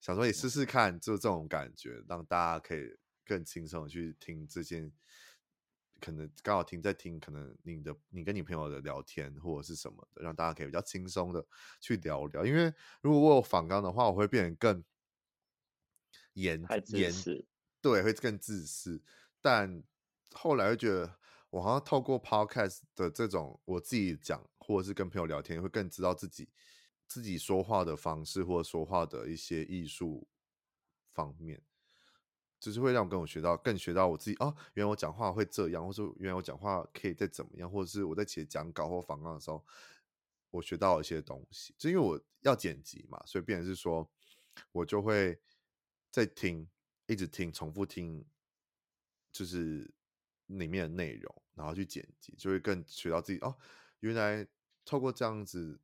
[0.00, 4.92] 想说也试试看，就这种感觉，让大家可以更轻松的去听这件。
[6.00, 11.44] 可能刚好听在听，可能你的你跟你朋友的聊天或者是什么的，让大家可以比较轻松的
[11.80, 12.44] 去聊聊。
[12.44, 14.84] 因为如果我有反纲的话，我会变得更
[16.34, 16.64] 严
[17.00, 17.12] 严，
[17.82, 19.02] 对，会更自私。
[19.40, 19.82] 但
[20.32, 21.18] 后来会觉得，
[21.50, 26.48] 我好像透过 podcast 的这种我自己讲，或者是跟朋友聊天，会更知道自己
[27.06, 30.28] 自己说话的方式或者说话的一些艺术
[31.12, 31.62] 方面，
[32.58, 39.64] 就是会让我跟我学到更学到我自己哦，原来我讲话会这样，或者原来我讲话可以再怎么样，或者是我在写讲稿或访纲的时候，
[40.50, 41.74] 我学到一些东西。
[41.78, 44.08] 就因为我要剪辑嘛，所以变成是说，
[44.72, 45.38] 我就会
[46.10, 46.68] 在听，
[47.06, 48.24] 一直听，重复听，
[49.30, 49.90] 就是
[50.46, 53.56] 里面的内容，然后去剪辑，就会更学到自己哦，
[54.00, 54.46] 原来
[54.84, 55.80] 透过这样子。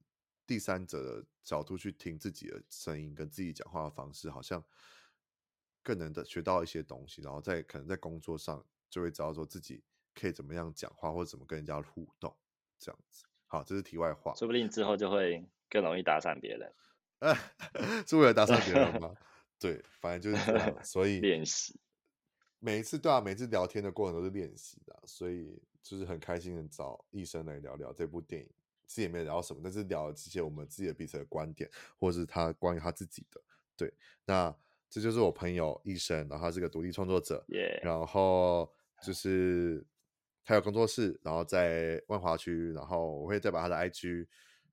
[0.47, 4.63] 第三者的角度去听自己的声音跟自己讲话的方式，好像
[5.85, 9.85] 更能的学到一些东西，然后在可能在工作上就会知道说自己
[10.15, 12.35] 可以怎么样讲话或者怎么跟人家互动，
[12.79, 13.25] 这样子。
[13.47, 14.35] 好，这是题外话。
[14.35, 16.75] 说不定之后就会更容易搭讪别人。
[18.09, 19.15] 是为了搭讪别人吗？
[19.61, 20.85] 对，反正就是这样。
[20.85, 21.79] 所以练习
[22.59, 28.51] 每一次对啊，每次聊天的过程都是练习的，所以就是很开心的找医生来聊聊这部电影。
[28.87, 33.41] 自己也没聊什么，但是聊了这些我们自己的彼此的观点，或者是他关于他自己的。
[33.75, 33.93] 对，
[34.27, 34.55] 那
[34.95, 37.85] 这就是我朋友医生，然后他是个独立创作者，Yeah.
[37.85, 38.73] 然后
[39.03, 39.85] 就是
[40.45, 44.29] 他有工作室，然后在万华区，然后我会再把他的 IG，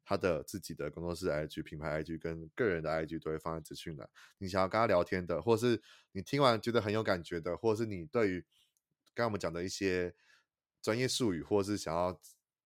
[0.06, 4.08] 他的自己的工作室 IG、品牌 IG 跟个人的 IG 都会放在资讯栏。
[4.38, 5.82] 你想要跟他聊天的，或是
[6.12, 8.42] 你听完觉得很有感觉的，或是你对于
[9.16, 10.14] 刚刚我们讲的一些
[10.84, 12.20] 专业术语，或是想要。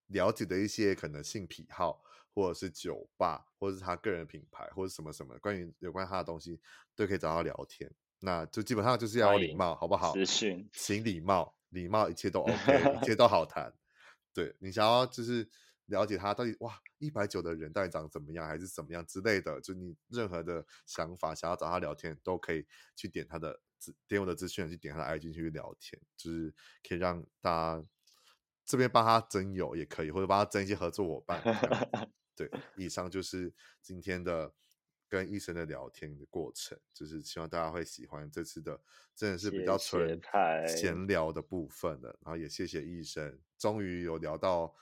[0.10, 2.03] 了解的一些可能性癖好，
[2.36, 6.60] 或者是酒吧，或者是他个人品牌，或者什么什么关于有关他的东西，
[6.94, 7.90] 都可以找他聊天。
[8.20, 10.12] 那就基本上就是要有礼貌，好不好？
[10.12, 13.74] 资讯，请礼貌，礼貌一切都 OK，一切都好谈。
[14.34, 15.49] 对，你想要就是
[15.86, 22.66] 了解他到底哇一百九的人到底长怎么样，还是怎么样之类的，就你任何的想法想要找他聊天，都可以
[22.98, 23.57] 去点他的
[24.10, 26.53] 点我的资讯，去点他的 IG 去聊天，就是
[26.86, 27.86] 可以让大家。
[28.68, 31.40] 这边帮他征友也可以，或者帮他征一些合作伙伴。
[32.36, 34.53] 对，以上就是今天的
[35.07, 38.80] 跟医生的聊天的过程，就是希望大家会喜欢这次的，
[39.16, 40.20] 真的是比较纯
[40.68, 42.10] 闲聊的部分的。
[42.22, 44.76] 然后也谢谢医生，终于有聊到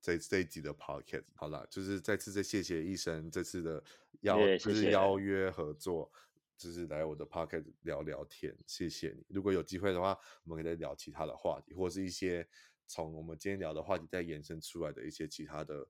[0.00, 1.24] 这这一集的 podcast。
[1.34, 3.82] 好了，就是再次再谢谢医生这次的
[4.20, 6.10] 邀，就是邀约合作，
[6.56, 8.56] 就是来我的 p o c k e t 聊聊天。
[8.66, 9.24] 谢谢你。
[9.28, 12.48] 如果有机会的话，我们可以再聊其他的话题，或是一些。
[12.86, 15.88] 从我们今天聊的话题再延伸出来的一些其他的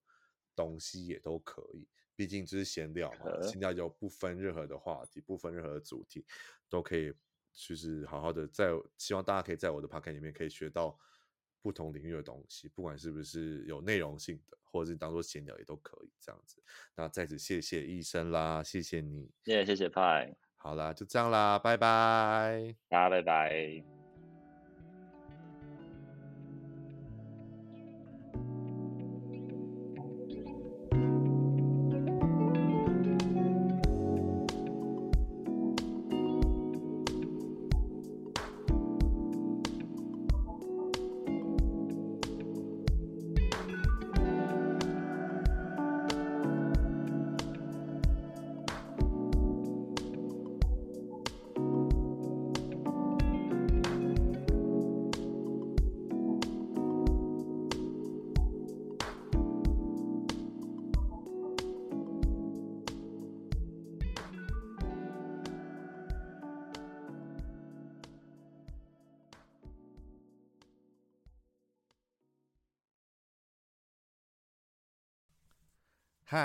[0.54, 1.86] 东西也都可以，
[2.16, 6.24] 毕竟就是闲聊嘛，闲聊就不分任何的话题，不分任何的主题，
[6.68, 7.12] 都可以，
[7.52, 10.98] 就是好好的在，希望大家可以在我的 podcast 里面可以学到
[11.62, 16.62] 不同领域的东西，不管是不是有内容性的，或者是当做闲聊也都可以这样子。
[16.94, 24.03] 那在此谢谢医生啦，谢谢你，谢谢谢谢派，好啦，就这样啦，拜拜，大家拜拜。